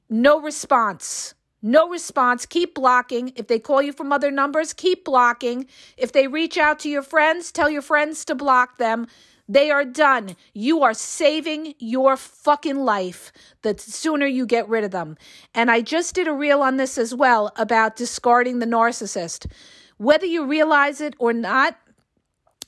no 0.10 0.40
response. 0.40 1.36
No 1.62 1.90
response. 1.90 2.46
Keep 2.46 2.76
blocking. 2.76 3.34
If 3.36 3.48
they 3.48 3.60
call 3.60 3.82
you 3.82 3.92
from 3.92 4.12
other 4.12 4.30
numbers, 4.32 4.74
keep 4.74 5.04
blocking. 5.04 5.68
If 5.98 6.12
they 6.12 6.28
reach 6.28 6.58
out 6.58 6.80
to 6.80 6.90
your 6.90 7.02
friends, 7.02 7.52
tell 7.52 7.70
your 7.70 7.82
friends 7.82 8.24
to 8.26 8.36
block 8.36 8.78
them. 8.78 9.08
They 9.48 9.70
are 9.70 9.86
done. 9.86 10.36
You 10.54 10.82
are 10.82 10.94
saving 10.94 11.76
your 11.78 12.18
fucking 12.18 12.78
life 12.78 13.32
the 13.62 13.76
sooner 13.78 14.26
you 14.26 14.46
get 14.46 14.68
rid 14.68 14.84
of 14.84 14.92
them. 14.92 15.18
And 15.54 15.70
I 15.70 15.82
just 15.82 16.16
did 16.16 16.28
a 16.28 16.34
reel 16.34 16.62
on 16.62 16.78
this 16.78 16.98
as 16.98 17.14
well 17.14 17.52
about 17.56 17.96
discarding 17.96 18.60
the 18.60 18.66
narcissist 18.66 19.52
whether 19.98 20.26
you 20.26 20.46
realize 20.46 21.02
it 21.02 21.16
or 21.20 21.34
not, 21.34 21.78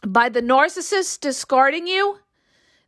by 0.06 0.30
the 0.30 0.42
narcissist 0.42 1.20
discarding 1.20 1.88
you, 1.88 2.20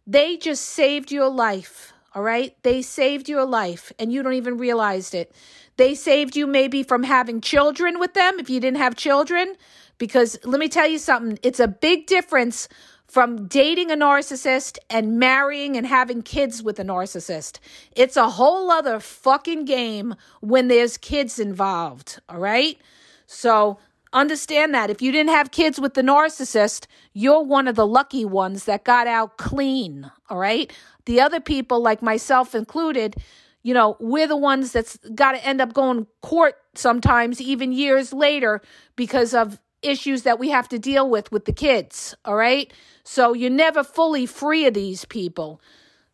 they 0.06 0.38
just 0.38 0.64
saved 0.66 1.12
your 1.12 1.30
life. 1.30 1.94
All 2.16 2.24
right? 2.24 2.56
They 2.64 2.82
saved 2.82 3.30
your 3.30 3.46
life 3.46 3.92
and 4.00 4.12
you 4.12 4.24
don't 4.24 4.34
even 4.34 4.58
realize 4.58 5.14
it. 5.14 5.32
They 5.78 5.96
saved 5.96 6.36
you 6.36 6.48
maybe 6.48 6.84
from 6.84 7.04
having 7.04 7.42
children 7.42 8.00
with 8.00 8.14
them 8.14 8.40
if 8.40 8.50
you 8.50 8.60
didn't 8.60 8.78
have 8.78 8.96
children. 8.96 9.56
Because 9.98 10.40
let 10.44 10.60
me 10.60 10.70
tell 10.70 10.88
you 10.88 10.98
something, 10.98 11.38
it's 11.44 11.60
a 11.60 11.68
big 11.68 12.08
difference 12.08 12.68
from 13.06 13.48
dating 13.48 13.92
a 13.92 13.96
narcissist 13.96 14.78
and 14.90 15.20
marrying 15.20 15.76
and 15.76 15.86
having 15.86 16.22
kids 16.22 16.62
with 16.62 16.80
a 16.80 16.84
narcissist. 16.84 17.60
It's 17.96 18.16
a 18.16 18.30
whole 18.30 18.72
other 18.72 19.00
fucking 19.00 19.66
game 19.66 20.16
when 20.42 20.68
there's 20.68 20.98
kids 20.98 21.40
involved. 21.40 22.20
All 22.30 22.40
right? 22.40 22.78
So 23.26 23.80
understand 24.14 24.74
that 24.74 24.90
if 24.90 25.02
you 25.02 25.12
didn't 25.12 25.32
have 25.32 25.52
kids 25.52 25.80
with 25.80 25.94
the 25.94 26.02
narcissist, 26.02 26.88
you're 27.14 27.44
one 27.44 27.68
of 27.68 27.76
the 27.76 27.88
lucky 27.88 28.26
ones 28.26 28.66
that 28.66 28.84
got 28.84 29.08
out 29.08 29.38
clean. 29.38 30.12
All 30.30 30.38
right? 30.38 30.72
The 31.06 31.22
other 31.22 31.40
people, 31.40 31.82
like 31.82 32.02
myself 32.02 32.56
included, 32.56 33.16
you 33.64 33.74
know, 33.74 33.98
we're 34.00 34.28
the 34.28 34.38
ones 34.38 34.72
that's 34.72 34.98
got 35.16 35.34
to 35.34 35.46
end 35.46 35.62
up 35.62 35.74
going 35.74 36.08
court 36.22 36.56
sometimes, 36.76 37.42
even 37.42 37.72
years 37.72 38.14
later, 38.14 38.62
because 38.96 39.34
of 39.34 39.60
issues 39.82 40.24
that 40.24 40.40
we 40.40 40.50
have 40.50 40.68
to 40.70 40.80
deal 40.80 41.10
with 41.10 41.32
with 41.32 41.46
the 41.46 41.54
kids. 41.54 42.16
All 42.26 42.36
right. 42.36 42.72
So 43.04 43.34
you're 43.34 43.50
never 43.50 43.84
fully 43.84 44.26
free 44.26 44.66
of 44.66 44.74
these 44.74 45.06
people, 45.06 45.62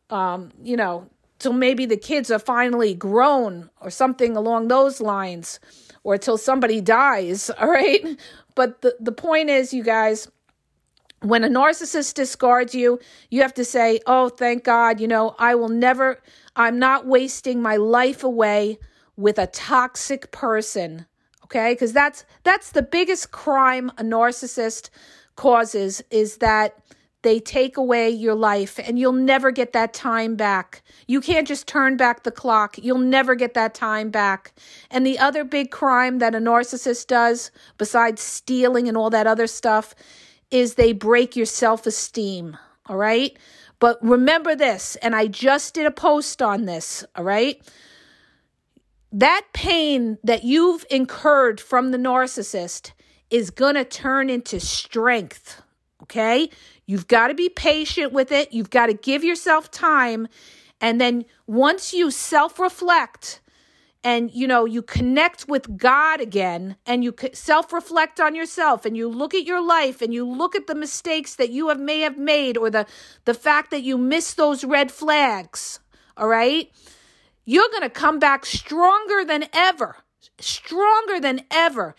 um, 0.10 0.52
you 0.64 0.78
know, 0.78 1.10
till 1.40 1.54
maybe 1.54 1.86
the 1.86 1.98
kids 1.98 2.32
are 2.32 2.40
finally 2.40 2.94
grown 2.94 3.70
or 3.82 3.90
something 3.90 4.38
along 4.38 4.68
those 4.68 5.02
lines, 5.02 5.60
or 6.06 6.18
till 6.18 6.38
somebody 6.38 6.80
dies. 6.80 7.50
All 7.60 7.68
right. 7.68 8.18
But 8.54 8.82
the, 8.82 8.96
the 9.02 9.12
point 9.12 9.50
is, 9.50 9.74
you 9.74 9.84
guys, 9.84 10.32
when 11.20 11.44
a 11.44 11.50
narcissist 11.50 12.14
discards 12.14 12.74
you, 12.74 13.00
you 13.30 13.42
have 13.42 13.54
to 13.56 13.66
say, 13.66 14.00
Oh, 14.08 14.30
thank 14.30 14.64
God, 14.64 15.02
you 15.02 15.08
know, 15.08 15.36
I 15.38 15.56
will 15.56 15.70
never, 15.70 16.22
I'm 16.56 16.80
not 16.80 17.06
wasting 17.06 17.62
my 17.62 17.76
life 17.76 18.24
away 18.24 18.78
with 19.18 19.38
a 19.38 19.48
toxic 19.48 20.32
person. 20.32 21.06
Okay? 21.44 21.74
Because 21.74 21.92
that's 21.92 22.24
that's 22.44 22.72
the 22.72 22.82
biggest 22.82 23.32
crime 23.32 23.92
a 23.98 24.04
narcissist 24.04 24.90
causes 25.36 26.02
is 26.12 26.38
that 26.38 26.78
they 27.26 27.40
take 27.40 27.76
away 27.76 28.08
your 28.08 28.36
life 28.36 28.78
and 28.78 29.00
you'll 29.00 29.12
never 29.12 29.50
get 29.50 29.74
that 29.74 29.96
time 29.96 30.36
back. 30.36 30.84
You 31.08 31.20
can't 31.20 31.48
just 31.48 31.68
turn 31.68 31.98
back 31.98 32.22
the 32.22 32.32
clock. 32.32 32.78
You'll 32.78 33.00
never 33.00 33.34
get 33.34 33.56
that 33.56 33.74
time 33.74 34.12
back. 34.12 34.54
And 34.92 35.08
the 35.08 35.18
other 35.18 35.44
big 35.44 35.72
crime 35.72 36.20
that 36.20 36.36
a 36.36 36.38
narcissist 36.38 37.08
does, 37.08 37.50
besides 37.80 38.22
stealing 38.22 38.88
and 38.88 38.96
all 38.96 39.10
that 39.10 39.26
other 39.26 39.48
stuff, 39.48 39.96
is 40.52 40.76
they 40.76 40.94
break 40.94 41.36
your 41.36 41.48
self 41.48 41.88
esteem. 41.88 42.58
All 42.86 42.98
right. 42.98 43.36
But 43.80 43.98
remember 44.04 44.56
this, 44.56 44.96
and 44.98 45.16
I 45.16 45.26
just 45.26 45.74
did 45.74 45.88
a 45.88 45.92
post 45.92 46.44
on 46.44 46.66
this. 46.66 47.04
All 47.16 47.24
right. 47.24 47.60
That 49.12 49.48
pain 49.52 50.20
that 50.24 50.44
you've 50.44 50.86
incurred 50.92 51.60
from 51.60 51.90
the 51.90 51.98
narcissist 51.98 52.92
is 53.32 53.50
going 53.50 53.76
to 53.76 53.84
turn 53.84 54.30
into 54.30 54.60
strength. 54.60 55.64
Okay. 56.04 56.52
You've 56.86 57.08
got 57.08 57.30
to 57.30 57.34
be 57.34 57.50
patient 57.50 58.14
with 58.14 58.32
it. 58.32 58.54
You've 58.54 58.70
got 58.70 58.88
to 58.88 58.94
give 58.94 59.24
yourself 59.24 59.72
time. 59.72 60.28
And 60.82 61.02
then 61.02 61.26
once 61.48 61.94
you 61.94 62.12
self 62.12 62.60
reflect, 62.60 63.42
and 64.06 64.32
you 64.32 64.48
know 64.48 64.66
you 64.66 64.84
connect 64.84 65.48
with 65.50 65.78
God 65.78 66.22
again 66.22 66.78
and 66.86 67.04
you 67.04 67.14
self-reflect 67.34 68.20
on 68.22 68.36
yourself 68.36 68.86
and 68.86 68.96
you 68.96 69.10
look 69.10 69.34
at 69.34 69.46
your 69.46 69.62
life 69.62 70.02
and 70.02 70.14
you 70.14 70.24
look 70.24 70.56
at 70.56 70.68
the 70.68 70.76
mistakes 70.76 71.36
that 71.36 71.50
you 71.50 71.70
have 71.70 71.80
may 71.80 72.02
have 72.02 72.18
made 72.18 72.56
or 72.56 72.70
the 72.70 72.86
the 73.26 73.34
fact 73.34 73.72
that 73.72 73.82
you 73.82 73.98
missed 73.98 74.38
those 74.38 74.64
red 74.64 74.92
flags 74.92 75.80
all 76.16 76.28
right 76.28 76.72
you're 77.46 77.70
going 77.72 77.82
to 77.82 77.90
come 77.90 78.20
back 78.20 78.46
stronger 78.46 79.26
than 79.26 79.46
ever 79.52 79.98
stronger 80.40 81.20
than 81.20 81.42
ever 81.50 81.96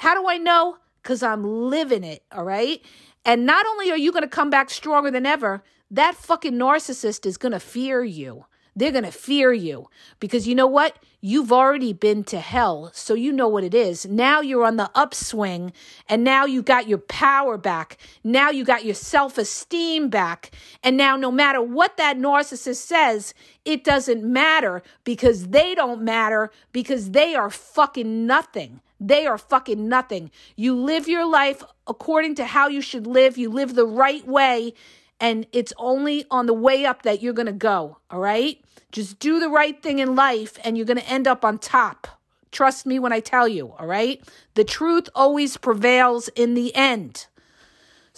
how 0.00 0.20
do 0.20 0.28
I 0.28 0.38
know 0.38 0.78
cuz 1.04 1.22
I'm 1.22 1.44
living 1.44 2.02
it 2.02 2.24
all 2.32 2.44
right 2.44 2.84
and 3.26 3.44
not 3.44 3.66
only 3.66 3.90
are 3.90 3.98
you 3.98 4.10
going 4.10 4.22
to 4.22 4.28
come 4.28 4.48
back 4.48 4.70
stronger 4.70 5.10
than 5.10 5.26
ever 5.26 5.62
that 5.90 6.14
fucking 6.14 6.54
narcissist 6.54 7.26
is 7.26 7.36
going 7.36 7.52
to 7.52 7.60
fear 7.60 8.02
you 8.02 8.46
they're 8.76 8.92
going 8.92 9.04
to 9.04 9.10
fear 9.10 9.54
you 9.54 9.88
because 10.20 10.46
you 10.46 10.54
know 10.54 10.66
what? 10.66 10.98
You've 11.22 11.50
already 11.50 11.94
been 11.94 12.22
to 12.24 12.38
hell, 12.38 12.90
so 12.92 13.14
you 13.14 13.32
know 13.32 13.48
what 13.48 13.64
it 13.64 13.74
is. 13.74 14.04
Now 14.04 14.42
you're 14.42 14.66
on 14.66 14.76
the 14.76 14.90
upswing 14.94 15.72
and 16.10 16.22
now 16.22 16.44
you 16.44 16.62
got 16.62 16.86
your 16.86 16.98
power 16.98 17.56
back. 17.56 17.96
Now 18.22 18.50
you 18.50 18.64
got 18.64 18.84
your 18.84 18.94
self 18.94 19.38
esteem 19.38 20.10
back. 20.10 20.50
And 20.82 20.96
now, 20.96 21.16
no 21.16 21.32
matter 21.32 21.62
what 21.62 21.96
that 21.96 22.18
narcissist 22.18 22.76
says, 22.76 23.32
it 23.64 23.82
doesn't 23.82 24.22
matter 24.22 24.82
because 25.04 25.48
they 25.48 25.74
don't 25.74 26.02
matter 26.02 26.50
because 26.72 27.12
they 27.12 27.34
are 27.34 27.50
fucking 27.50 28.26
nothing. 28.26 28.82
They 29.00 29.26
are 29.26 29.38
fucking 29.38 29.88
nothing. 29.88 30.30
You 30.56 30.74
live 30.74 31.08
your 31.08 31.26
life 31.26 31.62
according 31.86 32.34
to 32.36 32.46
how 32.46 32.68
you 32.68 32.80
should 32.80 33.06
live, 33.06 33.36
you 33.36 33.50
live 33.50 33.74
the 33.74 33.86
right 33.86 34.26
way 34.26 34.74
and 35.20 35.46
it's 35.52 35.72
only 35.78 36.24
on 36.30 36.46
the 36.46 36.54
way 36.54 36.84
up 36.84 37.02
that 37.02 37.22
you're 37.22 37.32
going 37.32 37.46
to 37.46 37.52
go, 37.52 37.98
all 38.10 38.20
right? 38.20 38.60
Just 38.92 39.18
do 39.18 39.40
the 39.40 39.48
right 39.48 39.82
thing 39.82 39.98
in 39.98 40.14
life 40.14 40.58
and 40.64 40.76
you're 40.76 40.86
going 40.86 40.98
to 40.98 41.08
end 41.08 41.26
up 41.26 41.44
on 41.44 41.58
top. 41.58 42.06
Trust 42.52 42.86
me 42.86 42.98
when 42.98 43.12
I 43.12 43.20
tell 43.20 43.48
you, 43.48 43.74
all 43.78 43.86
right? 43.86 44.22
The 44.54 44.64
truth 44.64 45.08
always 45.14 45.56
prevails 45.56 46.28
in 46.28 46.54
the 46.54 46.74
end. 46.74 47.26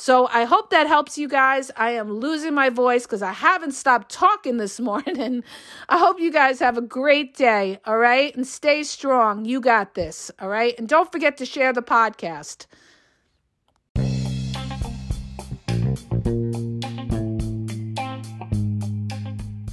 So 0.00 0.28
I 0.28 0.44
hope 0.44 0.70
that 0.70 0.86
helps 0.86 1.18
you 1.18 1.26
guys. 1.26 1.72
I 1.76 1.90
am 1.90 2.20
losing 2.20 2.54
my 2.54 2.70
voice 2.70 3.02
because 3.02 3.20
I 3.20 3.32
haven't 3.32 3.72
stopped 3.72 4.12
talking 4.12 4.56
this 4.56 4.78
morning. 4.88 5.42
I 5.88 5.98
hope 5.98 6.20
you 6.20 6.30
guys 6.30 6.60
have 6.60 6.78
a 6.78 6.80
great 6.80 7.34
day, 7.34 7.80
all 7.84 7.98
right? 7.98 8.32
And 8.36 8.46
stay 8.46 8.84
strong. 8.84 9.44
You 9.44 9.60
got 9.60 9.94
this, 9.96 10.30
all 10.38 10.48
right? 10.48 10.78
And 10.78 10.88
don't 10.88 11.10
forget 11.10 11.36
to 11.38 11.44
share 11.44 11.72
the 11.72 11.82
podcast. 11.82 12.66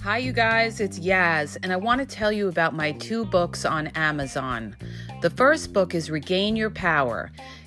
Hi, 0.01 0.17
you 0.17 0.33
guys, 0.33 0.79
it's 0.79 0.97
Yaz, 0.97 1.55
and 1.61 1.71
I 1.71 1.75
want 1.75 1.99
to 1.99 2.05
tell 2.07 2.31
you 2.31 2.47
about 2.47 2.73
my 2.73 2.93
two 2.93 3.25
books 3.25 3.63
on 3.63 3.88
Amazon. 3.89 4.75
The 5.21 5.29
first 5.29 5.71
book 5.71 5.93
is 5.93 6.09
Regain 6.09 6.55
Your 6.55 6.69
Power. 6.71 7.31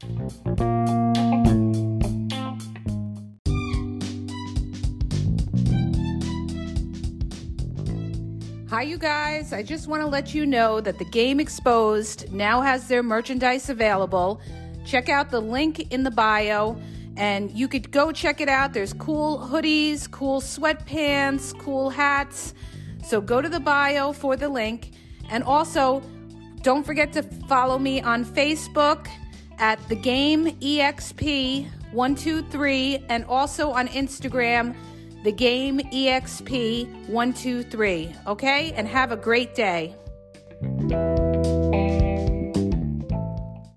Hi, 0.00 0.04
you 8.82 8.96
guys. 8.96 9.52
I 9.52 9.64
just 9.64 9.88
want 9.88 10.02
to 10.02 10.06
let 10.06 10.36
you 10.36 10.46
know 10.46 10.80
that 10.80 11.00
the 11.00 11.04
Game 11.06 11.40
Exposed 11.40 12.32
now 12.32 12.60
has 12.60 12.86
their 12.86 13.02
merchandise 13.02 13.70
available. 13.70 14.40
Check 14.86 15.08
out 15.08 15.30
the 15.30 15.40
link 15.40 15.92
in 15.92 16.04
the 16.04 16.12
bio 16.12 16.80
and 17.16 17.50
you 17.50 17.66
could 17.66 17.90
go 17.90 18.12
check 18.12 18.40
it 18.40 18.48
out. 18.48 18.72
There's 18.72 18.92
cool 18.92 19.40
hoodies, 19.40 20.08
cool 20.08 20.40
sweatpants, 20.40 21.58
cool 21.58 21.90
hats. 21.90 22.54
So 23.04 23.20
go 23.20 23.42
to 23.42 23.48
the 23.48 23.58
bio 23.58 24.12
for 24.12 24.36
the 24.36 24.48
link. 24.48 24.92
And 25.28 25.42
also, 25.42 26.04
don't 26.62 26.86
forget 26.86 27.12
to 27.14 27.24
follow 27.48 27.80
me 27.80 28.00
on 28.00 28.24
Facebook 28.24 29.08
at 29.58 29.78
the 29.88 29.96
game 29.96 30.46
exp123 30.60 33.04
and 33.08 33.24
also 33.24 33.70
on 33.70 33.88
Instagram 33.88 34.76
the 35.24 35.32
game 35.32 35.80
exp123 35.80 38.26
okay? 38.26 38.72
And 38.72 38.86
have 38.86 39.12
a 39.12 39.16
great 39.16 39.54
day 39.54 39.94